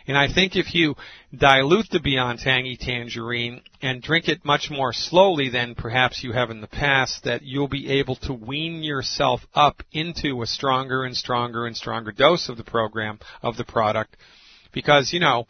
And 0.06 0.16
I 0.16 0.32
think 0.32 0.54
if 0.54 0.74
you 0.74 0.94
dilute 1.36 1.88
the 1.90 2.00
Beyond 2.00 2.38
Tangy 2.38 2.76
Tangerine 2.76 3.60
and 3.82 4.00
drink 4.00 4.28
it 4.28 4.44
much 4.44 4.70
more 4.70 4.92
slowly 4.92 5.48
than 5.48 5.74
perhaps 5.74 6.22
you 6.22 6.32
have 6.32 6.50
in 6.50 6.60
the 6.60 6.68
past, 6.68 7.24
that 7.24 7.42
you'll 7.42 7.68
be 7.68 7.98
able 7.98 8.16
to 8.16 8.32
wean 8.32 8.82
yourself 8.82 9.40
up 9.52 9.82
into 9.90 10.42
a 10.42 10.46
stronger 10.46 11.04
and 11.04 11.16
stronger 11.16 11.66
and 11.66 11.76
stronger 11.76 12.12
dose 12.12 12.48
of 12.48 12.56
the 12.56 12.64
program, 12.64 13.18
of 13.42 13.56
the 13.56 13.64
product. 13.64 14.16
Because, 14.72 15.12
you 15.12 15.18
know, 15.18 15.46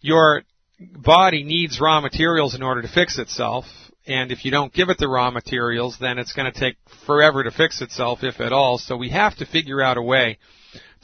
your 0.00 0.42
body 0.80 1.44
needs 1.44 1.80
raw 1.80 2.00
materials 2.00 2.54
in 2.56 2.62
order 2.62 2.82
to 2.82 2.88
fix 2.88 3.18
itself. 3.18 3.66
And 4.04 4.32
if 4.32 4.44
you 4.44 4.50
don't 4.50 4.72
give 4.72 4.88
it 4.88 4.98
the 4.98 5.08
raw 5.08 5.30
materials, 5.30 5.96
then 6.00 6.18
it's 6.18 6.32
going 6.32 6.52
to 6.52 6.58
take 6.58 6.76
forever 7.06 7.44
to 7.44 7.52
fix 7.52 7.80
itself, 7.80 8.24
if 8.24 8.40
at 8.40 8.52
all. 8.52 8.78
So 8.78 8.96
we 8.96 9.10
have 9.10 9.36
to 9.36 9.46
figure 9.46 9.80
out 9.80 9.96
a 9.96 10.02
way 10.02 10.38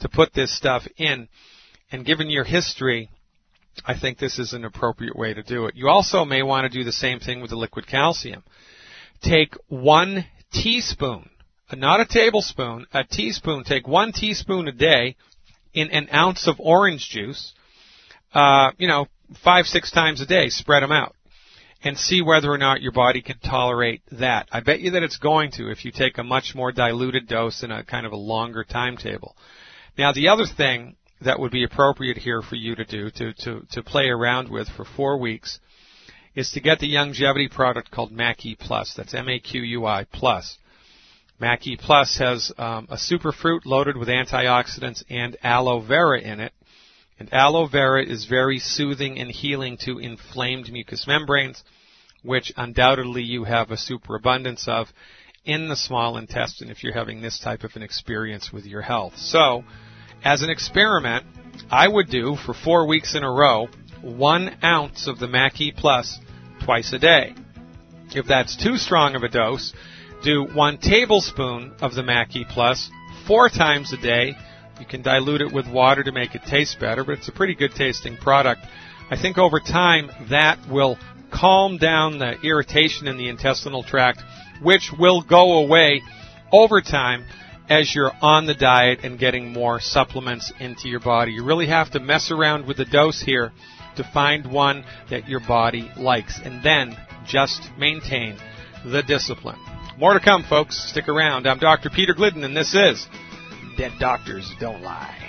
to 0.01 0.09
put 0.09 0.33
this 0.33 0.55
stuff 0.55 0.85
in. 0.97 1.29
And 1.91 2.05
given 2.05 2.29
your 2.29 2.43
history, 2.43 3.09
I 3.85 3.97
think 3.99 4.17
this 4.17 4.39
is 4.39 4.53
an 4.53 4.65
appropriate 4.65 5.15
way 5.15 5.33
to 5.33 5.43
do 5.43 5.65
it. 5.65 5.75
You 5.75 5.89
also 5.89 6.25
may 6.25 6.43
want 6.43 6.71
to 6.71 6.77
do 6.77 6.83
the 6.83 6.91
same 6.91 7.19
thing 7.19 7.41
with 7.41 7.49
the 7.49 7.55
liquid 7.55 7.87
calcium. 7.87 8.43
Take 9.21 9.55
one 9.67 10.25
teaspoon, 10.53 11.29
not 11.73 11.99
a 11.99 12.05
tablespoon, 12.05 12.85
a 12.93 13.03
teaspoon, 13.03 13.63
take 13.63 13.87
one 13.87 14.11
teaspoon 14.11 14.67
a 14.67 14.71
day 14.71 15.15
in 15.73 15.89
an 15.91 16.09
ounce 16.13 16.47
of 16.47 16.55
orange 16.59 17.09
juice, 17.09 17.53
uh, 18.33 18.71
you 18.77 18.87
know, 18.87 19.07
five, 19.43 19.65
six 19.65 19.91
times 19.91 20.21
a 20.21 20.25
day, 20.25 20.49
spread 20.49 20.83
them 20.83 20.91
out. 20.91 21.15
And 21.81 21.97
see 21.97 22.21
whether 22.21 22.51
or 22.51 22.57
not 22.57 22.81
your 22.81 22.91
body 22.91 23.21
can 23.21 23.39
tolerate 23.39 24.01
that. 24.11 24.49
I 24.51 24.59
bet 24.59 24.81
you 24.81 24.91
that 24.91 25.03
it's 25.03 25.15
going 25.15 25.51
to 25.51 25.71
if 25.71 25.85
you 25.85 25.93
take 25.93 26.17
a 26.17 26.23
much 26.23 26.53
more 26.53 26.73
diluted 26.73 27.25
dose 27.25 27.63
in 27.63 27.71
a 27.71 27.85
kind 27.85 28.05
of 28.05 28.11
a 28.11 28.17
longer 28.17 28.65
timetable. 28.65 29.37
Now 29.97 30.11
the 30.11 30.27
other 30.27 30.45
thing 30.45 30.97
that 31.21 31.39
would 31.39 31.51
be 31.51 31.63
appropriate 31.63 32.17
here 32.17 32.41
for 32.41 32.55
you 32.55 32.75
to 32.75 32.85
do 32.85 33.09
to, 33.11 33.33
to, 33.33 33.65
to 33.71 33.83
play 33.83 34.07
around 34.07 34.49
with 34.49 34.67
for 34.69 34.85
four 34.85 35.17
weeks 35.17 35.59
is 36.35 36.51
to 36.51 36.61
get 36.61 36.79
the 36.79 36.93
Youngevity 36.93 37.51
product 37.51 37.91
called 37.91 38.11
Maqui 38.11 38.57
Plus. 38.57 38.93
That's 38.95 39.13
M-A-Q-U-I 39.13 40.05
Plus. 40.13 40.57
Maqui 41.41 41.77
Plus 41.77 42.17
has 42.17 42.51
um, 42.57 42.87
a 42.89 42.95
superfruit 42.95 43.61
loaded 43.65 43.97
with 43.97 44.07
antioxidants 44.07 45.03
and 45.09 45.37
aloe 45.43 45.81
vera 45.81 46.19
in 46.19 46.39
it. 46.39 46.53
And 47.19 47.33
aloe 47.33 47.67
vera 47.67 48.03
is 48.03 48.25
very 48.25 48.59
soothing 48.59 49.19
and 49.19 49.29
healing 49.29 49.77
to 49.81 49.99
inflamed 49.99 50.71
mucous 50.71 51.05
membranes, 51.05 51.61
which 52.23 52.53
undoubtedly 52.55 53.23
you 53.23 53.43
have 53.43 53.71
a 53.71 53.77
superabundance 53.77 54.67
of 54.67 54.87
in 55.43 55.67
the 55.67 55.75
small 55.75 56.17
intestine 56.17 56.69
if 56.69 56.83
you're 56.83 56.93
having 56.93 57.21
this 57.21 57.39
type 57.39 57.63
of 57.63 57.71
an 57.75 57.81
experience 57.83 58.51
with 58.53 58.65
your 58.65 58.81
health. 58.81 59.13
So, 59.17 59.63
as 60.23 60.41
an 60.41 60.49
experiment, 60.49 61.25
I 61.69 61.87
would 61.87 62.09
do 62.09 62.35
for 62.35 62.53
four 62.53 62.87
weeks 62.87 63.15
in 63.15 63.23
a 63.23 63.31
row 63.31 63.67
one 64.01 64.57
ounce 64.63 65.07
of 65.07 65.19
the 65.19 65.27
Maqui 65.27 65.75
Plus 65.75 66.19
twice 66.63 66.93
a 66.93 66.99
day. 66.99 67.35
If 68.11 68.25
that's 68.27 68.55
too 68.55 68.77
strong 68.77 69.15
of 69.15 69.23
a 69.23 69.29
dose, 69.29 69.73
do 70.23 70.45
one 70.45 70.77
tablespoon 70.77 71.73
of 71.81 71.93
the 71.95 72.01
Maqui 72.01 72.45
Plus 72.47 72.89
four 73.27 73.49
times 73.49 73.93
a 73.93 73.97
day. 73.97 74.35
You 74.79 74.85
can 74.85 75.01
dilute 75.01 75.41
it 75.41 75.53
with 75.53 75.67
water 75.67 76.03
to 76.03 76.11
make 76.11 76.35
it 76.35 76.43
taste 76.43 76.79
better, 76.79 77.03
but 77.03 77.17
it's 77.17 77.27
a 77.27 77.33
pretty 77.33 77.55
good 77.55 77.75
tasting 77.75 78.15
product. 78.17 78.61
I 79.11 79.21
think 79.21 79.37
over 79.37 79.59
time 79.59 80.09
that 80.29 80.59
will 80.69 80.97
calm 81.31 81.77
down 81.77 82.19
the 82.19 82.39
irritation 82.41 83.07
in 83.07 83.17
the 83.17 83.27
intestinal 83.27 83.83
tract, 83.83 84.21
which 84.61 84.91
will 84.97 85.21
go 85.21 85.63
away 85.63 86.01
over 86.51 86.81
time 86.81 87.25
as 87.69 87.93
you're 87.93 88.11
on 88.21 88.47
the 88.47 88.55
diet 88.55 88.99
and 89.03 89.19
getting 89.19 89.53
more 89.53 89.79
supplements 89.79 90.51
into 90.59 90.89
your 90.89 90.99
body. 90.99 91.33
You 91.33 91.45
really 91.45 91.67
have 91.67 91.91
to 91.91 91.99
mess 91.99 92.31
around 92.31 92.65
with 92.65 92.77
the 92.77 92.85
dose 92.85 93.21
here 93.21 93.51
to 93.95 94.03
find 94.11 94.51
one 94.51 94.83
that 95.09 95.29
your 95.29 95.39
body 95.39 95.91
likes 95.95 96.39
and 96.43 96.63
then 96.63 96.97
just 97.27 97.69
maintain 97.77 98.37
the 98.85 99.03
discipline. 99.03 99.59
More 99.97 100.13
to 100.13 100.19
come, 100.19 100.43
folks. 100.43 100.89
Stick 100.89 101.07
around. 101.07 101.47
I'm 101.47 101.59
Dr. 101.59 101.89
Peter 101.89 102.13
Glidden, 102.13 102.43
and 102.43 102.55
this 102.55 102.73
is 102.73 103.05
Dead 103.77 103.91
Doctors 103.99 104.49
Don't 104.59 104.81
Lie. 104.81 105.28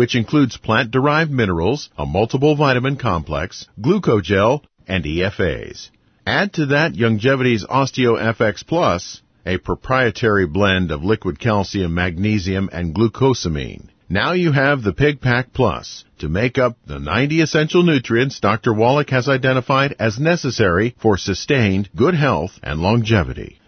which 0.00 0.14
includes 0.14 0.56
plant-derived 0.56 1.30
minerals, 1.30 1.90
a 1.98 2.06
multiple 2.06 2.56
vitamin 2.56 2.96
complex, 2.96 3.66
glucogel, 3.78 4.62
and 4.88 5.04
EFAs. 5.04 5.90
Add 6.26 6.54
to 6.54 6.64
that 6.66 6.94
Youngevity's 6.94 7.66
OsteoFX 7.66 8.66
Plus, 8.66 9.20
a 9.44 9.58
proprietary 9.58 10.46
blend 10.46 10.90
of 10.90 11.04
liquid 11.04 11.38
calcium, 11.38 11.92
magnesium, 11.92 12.70
and 12.72 12.94
glucosamine. 12.94 13.88
Now 14.08 14.32
you 14.32 14.52
have 14.52 14.82
the 14.82 14.94
Pig 14.94 15.20
Pack 15.20 15.52
Plus 15.52 16.04
to 16.20 16.30
make 16.30 16.56
up 16.56 16.78
the 16.86 16.98
90 16.98 17.42
essential 17.42 17.82
nutrients 17.82 18.40
Dr. 18.40 18.72
Wallach 18.72 19.10
has 19.10 19.28
identified 19.28 19.96
as 19.98 20.18
necessary 20.18 20.96
for 20.98 21.18
sustained 21.18 21.90
good 21.94 22.14
health 22.14 22.58
and 22.62 22.80
longevity. 22.80 23.59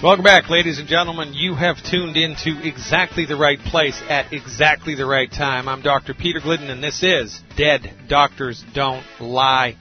Welcome 0.00 0.22
back, 0.22 0.48
ladies 0.48 0.78
and 0.78 0.86
gentlemen. 0.86 1.34
You 1.34 1.56
have 1.56 1.82
tuned 1.82 2.16
into 2.16 2.56
exactly 2.62 3.26
the 3.26 3.34
right 3.34 3.58
place 3.58 4.00
at 4.08 4.32
exactly 4.32 4.94
the 4.94 5.04
right 5.04 5.28
time. 5.28 5.68
I'm 5.68 5.82
Dr. 5.82 6.14
Peter 6.14 6.38
Glidden, 6.38 6.70
and 6.70 6.80
this 6.80 7.02
is 7.02 7.40
Dead 7.56 7.92
Doctors 8.08 8.64
Don't 8.74 9.04
Lie. 9.20 9.76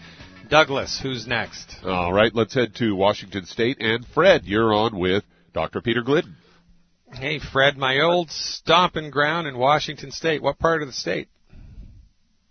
Douglas, 0.49 0.99
who's 0.99 1.27
next? 1.27 1.75
All 1.85 2.11
right, 2.11 2.33
let's 2.33 2.55
head 2.55 2.73
to 2.77 2.95
Washington 2.95 3.45
State. 3.45 3.77
And 3.79 4.07
Fred, 4.07 4.45
you're 4.45 4.73
on 4.73 4.97
with 4.97 5.23
Dr. 5.53 5.81
Peter 5.81 6.01
Glidden. 6.01 6.35
Hey, 7.13 7.37
Fred, 7.37 7.77
my 7.77 7.99
old 7.99 8.31
stomping 8.31 9.11
ground 9.11 9.45
in 9.45 9.55
Washington 9.55 10.09
State. 10.09 10.41
What 10.41 10.57
part 10.57 10.81
of 10.81 10.87
the 10.87 10.95
state? 10.95 11.29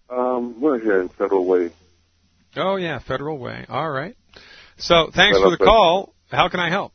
Um, 0.08 0.60
we're 0.60 0.78
here 0.78 1.00
in 1.00 1.08
Federal 1.08 1.44
Way. 1.44 1.72
Oh, 2.54 2.76
yeah, 2.76 3.00
Federal 3.00 3.38
Way. 3.38 3.66
All 3.68 3.90
right. 3.90 4.14
So, 4.76 5.10
thanks 5.12 5.36
for 5.36 5.50
the 5.50 5.56
call. 5.56 6.14
How 6.30 6.48
can 6.48 6.60
I 6.60 6.70
help? 6.70 6.92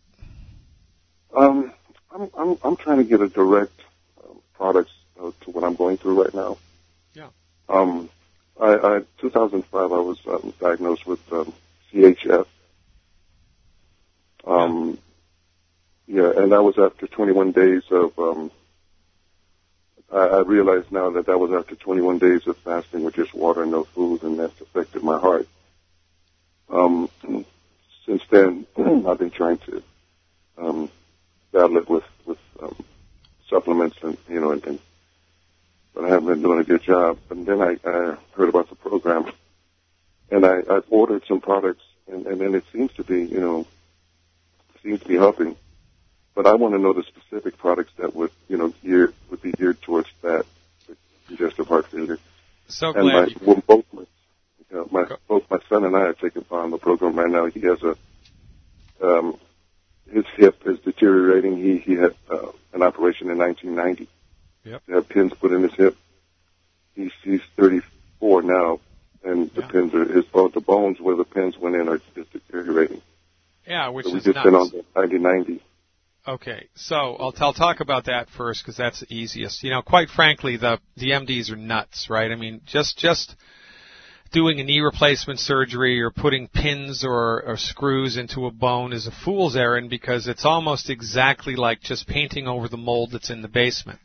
Um, 1.36 1.74
I'm 2.14 2.30
I'm 2.38 2.58
I'm 2.64 2.76
trying 2.76 2.98
to 2.98 3.04
get 3.04 3.22
a 3.22 3.30
direct 3.30 3.80
um, 4.24 4.42
products 4.54 4.92
uh, 5.22 5.32
to 5.42 5.52
what 5.52 5.64
I'm 5.64 5.76
going 5.76 5.98
through 5.98 6.22
right 6.24 6.34
now. 6.34 6.58
Yeah. 7.14 7.30
Um, 7.70 8.10
I, 8.60 8.74
I 8.74 9.00
2005 9.20 9.74
I 9.74 9.86
was 9.86 10.18
um, 10.28 10.54
diagnosed 10.60 11.08
with 11.08 11.20
um, 11.32 11.54
CHF. 11.94 12.46
Um, 14.46 14.98
yeah, 16.08 16.32
and 16.36 16.52
that 16.52 16.64
was 16.64 16.78
after 16.78 17.08
21 17.08 17.52
days 17.52 17.84
of. 17.92 18.18
Um, 18.20 18.52
I, 20.12 20.18
I 20.18 20.42
realize 20.42 20.84
now 20.92 21.12
that 21.12 21.28
that 21.28 21.40
was 21.40 21.52
after 21.54 21.76
21 21.76 22.20
days 22.20 22.46
of 22.48 22.58
fasting 22.58 23.04
with 23.04 23.16
just 23.16 23.34
water 23.34 23.64
and 23.64 23.72
no 23.72 23.86
food, 23.96 24.24
and 24.24 24.38
that's 24.40 24.60
affected 24.60 25.04
my 25.04 25.20
heart. 25.20 25.48
Um, 26.70 27.10
since 28.06 28.22
then, 28.30 28.66
I've 29.08 29.20
been 29.20 29.32
trying 29.32 29.60
to 29.60 29.84
um, 30.58 30.90
battle 31.52 31.78
it 31.78 31.90
with 31.90 32.04
with 32.26 32.40
um, 32.62 32.76
supplements 33.50 33.98
and 34.02 34.18
you 34.30 34.40
know 34.40 34.52
and, 34.52 34.66
and 34.66 34.80
but 35.94 36.06
I 36.06 36.10
haven't 36.10 36.28
been 36.28 36.42
doing 36.42 36.60
a 36.60 36.64
good 36.64 36.84
job. 36.84 37.18
And 37.30 37.46
then 37.46 37.62
I, 37.62 37.78
I 37.86 38.16
heard 38.34 38.50
about 38.50 38.70
the 38.70 38.76
program, 38.76 39.30
and 40.30 40.46
I, 40.46 40.60
I've 40.70 40.86
ordered 40.90 41.24
some 41.28 41.42
products, 41.42 41.84
and, 42.08 42.26
and 42.28 42.40
then 42.40 42.56
it 42.56 42.64
seems 42.72 42.94
to 42.94 43.04
be 43.04 43.24
you 43.24 43.40
know 43.40 43.68
seems 44.84 45.02
to 45.02 45.08
be 45.08 45.18
helping. 45.18 45.56
But 46.34 46.48
I 46.48 46.56
want 46.56 46.74
to 46.76 46.80
know 46.80 46.94
the 46.94 47.04
specific 47.04 47.58
products 47.58 47.92
that 47.98 48.16
would 48.16 48.32
you 48.48 48.58
know 48.58 48.70
gear 48.84 49.14
would 49.30 49.42
be 49.42 49.52
geared 49.52 49.82
towards 49.82 50.10
that 50.22 50.46
congestive 51.28 51.68
heart 51.68 51.88
failure. 51.88 52.20
So 52.68 52.94
and 52.94 53.02
glad 53.02 53.30
my, 53.30 53.46
well, 53.46 53.64
both 53.68 53.86
my, 53.92 54.02
you 54.70 54.78
know, 54.78 54.88
my 54.92 55.06
both 55.28 55.44
my 55.50 55.60
son 55.68 55.84
and 55.84 55.96
I 55.96 56.02
are 56.02 56.14
taking 56.14 56.44
part 56.44 56.66
in 56.66 56.72
the 56.72 56.78
program 56.78 57.16
right 57.16 57.30
now. 57.30 57.46
He 57.48 57.60
has 57.62 57.80
a 57.84 57.96
um, 59.04 59.38
his 60.12 60.26
hip 60.36 60.62
is 60.66 60.80
deteriorating. 60.80 61.58
He 61.58 61.78
he 61.78 61.94
had 61.94 62.16
uh, 62.30 62.52
an 62.74 62.84
operation 62.84 63.30
in 63.30 63.38
1990. 63.38 64.10
Yep. 64.64 64.84
They 64.88 64.94
have 64.94 65.10
pins 65.10 65.34
put 65.40 65.52
in 65.52 65.64
his 65.64 65.74
hip. 65.74 65.98
He's 66.96 67.12
he's 67.24 67.42
34 67.58 68.44
now, 68.44 68.80
and 69.24 69.50
the 69.52 69.64
pins 69.64 69.94
are 69.94 70.06
his 70.06 70.26
both 70.26 70.54
the 70.54 70.62
bones 70.62 71.00
where 71.00 71.16
the 71.16 71.24
pins 71.24 71.58
went 71.58 71.76
in 71.76 71.88
are 71.88 72.00
just 72.16 72.32
deteriorating. 72.32 73.02
Yeah, 73.68 73.90
which 73.90 74.06
so 74.06 74.12
we 74.12 74.20
is 74.20 74.26
just 74.26 74.36
nuts. 74.36 74.46
been 74.46 74.56
on 74.56 74.70
the 74.70 74.84
9090. 74.96 75.62
Okay, 76.28 76.68
so 76.76 76.96
I'll, 76.96 77.34
I'll 77.40 77.54
talk 77.54 77.80
about 77.80 78.06
that 78.06 78.30
first 78.30 78.62
because 78.64 78.78
that's 78.78 79.00
the 79.00 79.08
easiest. 79.10 79.64
You 79.64 79.72
know, 79.72 79.82
quite 79.82 80.10
frankly, 80.10 80.58
the 80.58 80.80
the 80.96 81.12
MDs 81.12 81.52
are 81.52 81.56
nuts, 81.56 82.08
right? 82.10 82.32
I 82.32 82.36
mean, 82.36 82.62
just 82.66 82.98
just 82.98 83.36
doing 84.32 84.60
a 84.60 84.64
knee 84.64 84.80
replacement 84.80 85.40
surgery 85.40 86.02
or 86.02 86.10
putting 86.10 86.48
pins 86.48 87.04
or, 87.04 87.44
or 87.44 87.58
screws 87.58 88.18
into 88.18 88.46
a 88.46 88.52
bone 88.52 88.94
is 88.94 89.08
a 89.08 89.12
fool's 89.26 89.56
errand 89.56 89.90
because 89.90 90.28
it's 90.28 90.46
almost 90.46 90.90
exactly 90.90 91.56
like 91.56 91.82
just 91.82 92.08
painting 92.08 92.48
over 92.48 92.68
the 92.68 92.78
mold 92.78 93.12
that's 93.12 93.30
in 93.30 93.42
the 93.42 93.48
basement. 93.48 94.00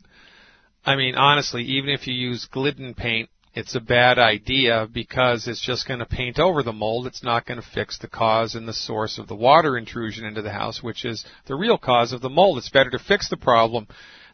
I 0.85 0.95
mean, 0.95 1.15
honestly, 1.15 1.63
even 1.63 1.89
if 1.89 2.07
you 2.07 2.13
use 2.13 2.47
Glidden 2.51 2.93
paint, 2.93 3.29
it's 3.53 3.75
a 3.75 3.79
bad 3.79 4.19
idea 4.19 4.87
because 4.91 5.47
it's 5.47 5.65
just 5.65 5.87
going 5.87 5.99
to 5.99 6.05
paint 6.05 6.39
over 6.39 6.61
the 6.61 6.73
mold. 6.73 7.07
It's 7.07 7.23
not 7.23 7.45
going 7.45 7.59
to 7.59 7.67
fix 7.73 7.97
the 7.97 8.07
cause 8.07 8.53
and 8.53 8.67
the 8.67 8.73
source 8.73 9.17
of 9.17 9.27
the 9.27 9.35
water 9.35 9.77
intrusion 9.77 10.25
into 10.25 10.43
the 10.43 10.51
house, 10.51 10.83
which 10.83 11.05
is 11.05 11.25
the 11.47 11.55
real 11.55 11.77
cause 11.77 12.13
of 12.13 12.21
the 12.21 12.29
mold. 12.29 12.59
It's 12.59 12.69
better 12.69 12.91
to 12.91 12.99
fix 12.99 13.29
the 13.29 13.37
problem 13.37 13.87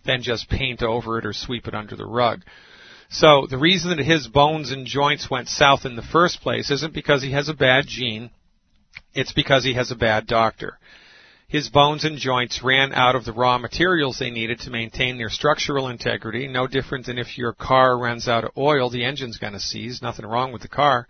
than 0.05 0.23
just 0.23 0.49
paint 0.49 0.83
over 0.83 1.17
it 1.17 1.25
or 1.25 1.33
sweep 1.33 1.67
it 1.67 1.73
under 1.73 1.95
the 1.95 2.05
rug. 2.05 2.41
So 3.13 3.45
the 3.47 3.59
reason 3.59 3.95
that 3.95 4.03
his 4.03 4.27
bones 4.27 4.71
and 4.71 4.87
joints 4.87 5.29
went 5.29 5.47
south 5.47 5.85
in 5.85 5.95
the 5.95 6.01
first 6.01 6.41
place 6.41 6.71
isn't 6.71 6.95
because 6.95 7.21
he 7.21 7.31
has 7.31 7.47
a 7.47 7.53
bad 7.53 7.85
gene. 7.87 8.31
It's 9.13 9.31
because 9.31 9.63
he 9.63 9.75
has 9.75 9.91
a 9.91 9.95
bad 9.95 10.25
doctor. 10.25 10.79
His 11.47 11.69
bones 11.69 12.05
and 12.05 12.17
joints 12.17 12.63
ran 12.63 12.91
out 12.91 13.15
of 13.15 13.23
the 13.23 13.31
raw 13.31 13.59
materials 13.59 14.17
they 14.17 14.31
needed 14.31 14.61
to 14.61 14.71
maintain 14.71 15.19
their 15.19 15.29
structural 15.29 15.89
integrity, 15.89 16.47
no 16.47 16.65
different 16.65 17.05
than 17.05 17.19
if 17.19 17.37
your 17.37 17.53
car 17.53 17.95
runs 17.99 18.27
out 18.27 18.45
of 18.45 18.57
oil, 18.57 18.89
the 18.89 19.03
engine's 19.03 19.37
going 19.37 19.53
to 19.53 19.59
seize, 19.59 20.01
nothing 20.01 20.25
wrong 20.25 20.51
with 20.51 20.63
the 20.63 20.67
car. 20.67 21.07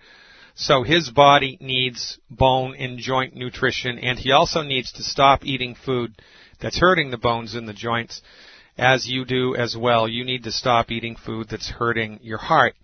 So 0.55 0.83
his 0.83 1.09
body 1.09 1.57
needs 1.61 2.19
bone 2.29 2.75
and 2.77 2.99
joint 2.99 3.33
nutrition, 3.33 3.97
and 3.97 4.19
he 4.19 4.33
also 4.33 4.61
needs 4.61 4.91
to 4.93 5.03
stop 5.03 5.45
eating 5.45 5.73
food 5.73 6.21
that's 6.59 6.79
hurting 6.79 7.11
the 7.11 7.17
bones 7.17 7.55
and 7.55 7.65
the 7.65 7.73
joints, 7.73 8.21
as 8.77 9.07
you 9.07 9.25
do 9.25 9.55
as 9.55 9.75
well. 9.77 10.07
You 10.07 10.25
need 10.25 10.43
to 10.43 10.51
stop 10.51 10.91
eating 10.91 11.15
food 11.15 11.47
that's 11.49 11.69
hurting 11.69 12.19
your 12.21 12.37
heart. 12.37 12.75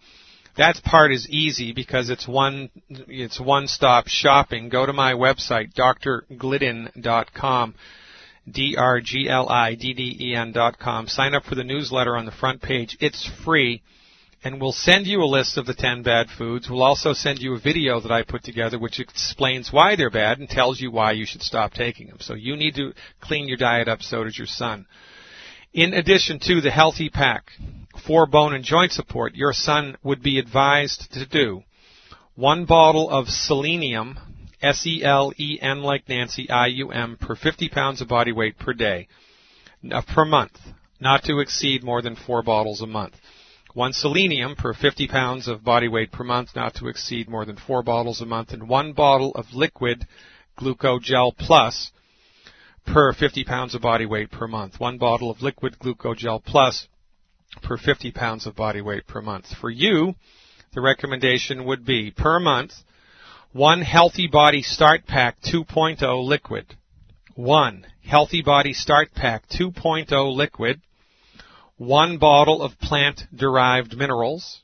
That 0.58 0.82
part 0.84 1.12
is 1.12 1.30
easy 1.30 1.74
because 1.74 2.10
it's 2.10 2.28
one 2.28 2.70
it's 2.90 3.40
one 3.40 3.68
stop 3.68 4.08
shopping. 4.08 4.70
Go 4.70 4.86
to 4.86 4.94
my 4.94 5.14
website 5.14 5.74
drglidden.com 5.74 7.76
D 8.52 8.76
R 8.78 9.00
G 9.00 9.30
L 9.30 9.48
I 9.48 9.76
D 9.76 9.94
D 9.94 10.18
E 10.20 10.36
N.com. 10.36 11.08
Sign 11.08 11.34
up 11.34 11.46
for 11.46 11.56
the 11.56 11.64
newsletter 11.64 12.18
on 12.18 12.26
the 12.26 12.32
front 12.32 12.62
page. 12.62 12.98
It's 13.00 13.30
free 13.46 13.82
and 14.44 14.60
we'll 14.60 14.72
send 14.72 15.06
you 15.06 15.22
a 15.22 15.26
list 15.26 15.58
of 15.58 15.66
the 15.66 15.74
10 15.74 16.04
bad 16.04 16.28
foods. 16.30 16.70
We'll 16.70 16.84
also 16.84 17.14
send 17.14 17.40
you 17.40 17.56
a 17.56 17.60
video 17.60 18.00
that 18.00 18.12
I 18.12 18.24
put 18.24 18.44
together 18.44 18.80
which 18.80 19.00
explains 19.00 19.72
why 19.72 19.96
they're 19.96 20.10
bad 20.10 20.40
and 20.40 20.50
tells 20.50 20.80
you 20.80 20.92
why 20.92 21.12
you 21.12 21.26
should 21.26 21.42
stop 21.42 21.74
taking 21.74 22.08
them. 22.08 22.20
So 22.22 22.34
you 22.34 22.56
need 22.56 22.76
to 22.76 22.94
clean 23.22 23.48
your 23.48 23.58
diet 23.58 23.88
up, 23.88 24.02
so 24.02 24.24
does 24.24 24.38
your 24.38 24.48
son. 24.48 24.86
In 25.74 25.94
addition 25.94 26.40
to 26.40 26.62
the 26.62 26.72
healthy 26.72 27.10
pack 27.10 27.52
for 28.04 28.26
bone 28.26 28.56
and 28.56 28.64
joint 28.64 28.92
support, 28.92 29.36
your 29.36 29.54
son 29.54 29.98
would 30.02 30.24
be 30.24 30.40
advised 30.40 31.14
to 31.14 31.28
do 31.28 31.64
one 32.34 32.66
bottle 32.66 33.08
of 33.08 33.30
selenium, 33.30 34.18
S-E-L-E-N 34.64 35.84
like 35.84 36.10
Nancy, 36.10 36.50
I-U-M, 36.50 37.18
per 37.22 37.36
50 37.36 37.70
pounds 37.70 38.02
of 38.02 38.08
body 38.08 38.32
weight 38.32 38.58
per 38.58 38.74
day, 38.74 39.08
uh, 39.92 40.02
per 40.02 40.26
month, 40.26 40.58
not 41.00 41.24
to 41.26 41.40
exceed 41.40 41.84
more 41.84 42.02
than 42.02 42.16
four 42.16 42.42
bottles 42.42 42.82
a 42.82 42.88
month. 42.88 43.14
One 43.76 43.94
selenium 43.94 44.56
per 44.56 44.74
50 44.74 45.08
pounds 45.08 45.48
of 45.48 45.64
body 45.64 45.88
weight 45.88 46.12
per 46.12 46.24
month, 46.24 46.56
not 46.56 46.74
to 46.76 46.88
exceed 46.88 47.30
more 47.30 47.46
than 47.46 47.58
four 47.58 47.84
bottles 47.84 48.22
a 48.22 48.26
month, 48.26 48.54
and 48.54 48.68
one 48.68 48.94
bottle 48.94 49.34
of 49.36 49.54
liquid 49.54 50.08
glucogel 50.58 51.38
plus 51.38 51.92
per 52.94 53.14
50 53.14 53.44
pounds 53.44 53.76
of 53.76 53.82
body 53.82 54.06
weight 54.06 54.32
per 54.32 54.48
month. 54.48 54.80
One 54.80 54.98
bottle 54.98 55.32
of 55.32 55.42
liquid 55.42 55.78
glucogel 55.80 56.44
plus 56.44 56.88
per 57.62 57.78
50 57.78 58.12
pounds 58.12 58.46
of 58.46 58.56
body 58.56 58.82
weight 58.82 59.08
per 59.08 59.22
month. 59.22 59.48
For 59.60 59.70
you, 59.70 60.16
the 60.74 60.82
recommendation 60.82 61.66
would 61.66 61.86
be 61.86 62.12
per 62.12 62.40
month, 62.40 62.74
one 63.52 63.82
Healthy 63.82 64.28
Body 64.28 64.62
Start 64.62 65.08
Pack 65.08 65.42
2.0 65.42 66.26
liquid. 66.26 66.76
One 67.36 67.86
Healthy 68.04 68.42
Body 68.42 68.74
Start 68.74 69.14
Pack 69.14 69.48
2.0 69.50 70.36
liquid 70.36 70.82
one 71.80 72.18
bottle 72.18 72.62
of 72.62 72.78
plant 72.78 73.22
derived 73.34 73.98
minerals, 73.98 74.62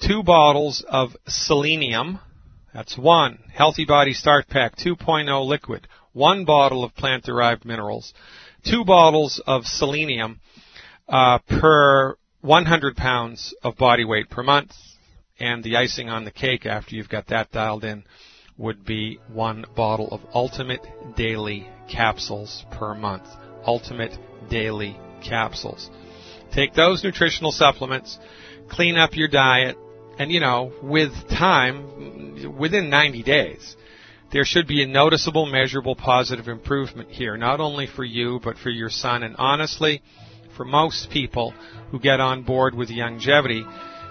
two 0.00 0.24
bottles 0.24 0.84
of 0.88 1.16
selenium, 1.28 2.18
that's 2.74 2.98
one 2.98 3.38
Healthy 3.54 3.84
Body 3.84 4.12
Start 4.12 4.48
Pack 4.48 4.76
2.0 4.76 5.46
liquid, 5.46 5.86
one 6.12 6.44
bottle 6.44 6.84
of 6.84 6.94
plant 6.94 7.24
derived 7.24 7.64
minerals, 7.64 8.12
two 8.64 8.84
bottles 8.84 9.42
of 9.46 9.64
selenium 9.64 10.40
uh, 11.08 11.38
per 11.48 12.16
100 12.40 12.96
pounds 12.96 13.54
of 13.62 13.76
body 13.76 14.04
weight 14.04 14.28
per 14.28 14.42
month, 14.42 14.72
and 15.38 15.62
the 15.64 15.76
icing 15.76 16.08
on 16.08 16.24
the 16.24 16.30
cake 16.30 16.66
after 16.66 16.94
you've 16.94 17.08
got 17.08 17.28
that 17.28 17.50
dialed 17.52 17.84
in 17.84 18.04
would 18.56 18.84
be 18.84 19.18
one 19.32 19.64
bottle 19.74 20.08
of 20.10 20.20
Ultimate 20.34 20.86
Daily 21.16 21.68
capsules 21.90 22.64
per 22.70 22.94
month. 22.94 23.24
Ultimate 23.64 24.16
Daily 24.50 24.98
capsules. 25.24 25.90
Take 26.52 26.74
those 26.74 27.02
nutritional 27.02 27.52
supplements, 27.52 28.18
clean 28.68 28.96
up 28.96 29.16
your 29.16 29.28
diet, 29.28 29.76
and 30.18 30.30
you 30.30 30.40
know, 30.40 30.72
with 30.82 31.12
time, 31.28 32.56
within 32.58 32.90
90 32.90 33.22
days, 33.22 33.76
there 34.32 34.44
should 34.44 34.66
be 34.66 34.82
a 34.82 34.86
noticeable, 34.86 35.46
measurable, 35.46 35.94
positive 35.94 36.48
improvement 36.48 37.10
here, 37.10 37.36
not 37.36 37.60
only 37.60 37.86
for 37.86 38.04
you, 38.04 38.40
but 38.42 38.56
for 38.56 38.70
your 38.70 38.90
son. 38.90 39.22
And 39.22 39.36
honestly, 39.38 40.02
for 40.56 40.64
most 40.64 41.10
people 41.10 41.52
who 41.90 42.00
get 42.00 42.20
on 42.20 42.42
board 42.42 42.74
with 42.74 42.88
Youngevity, 42.88 43.62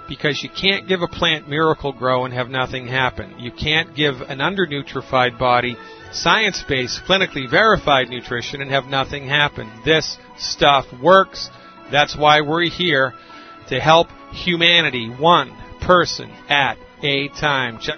because 0.07 0.43
you 0.43 0.49
can't 0.49 0.87
give 0.87 1.01
a 1.01 1.07
plant 1.07 1.47
miracle 1.47 1.93
grow 1.93 2.25
and 2.25 2.33
have 2.33 2.49
nothing 2.49 2.87
happen. 2.87 3.39
You 3.39 3.51
can't 3.51 3.95
give 3.95 4.15
an 4.21 4.39
undernutrified 4.39 5.39
body 5.39 5.75
science-based, 6.11 7.01
clinically 7.07 7.49
verified 7.49 8.09
nutrition 8.09 8.61
and 8.61 8.69
have 8.71 8.85
nothing 8.85 9.27
happen. 9.27 9.71
This 9.85 10.17
stuff 10.37 10.85
works. 11.01 11.49
That's 11.91 12.17
why 12.17 12.41
we're 12.41 12.69
here 12.69 13.13
to 13.69 13.79
help 13.79 14.07
humanity 14.31 15.07
one 15.07 15.55
person 15.81 16.29
at 16.49 16.77
a 17.01 17.29
time. 17.29 17.79
Check 17.79 17.97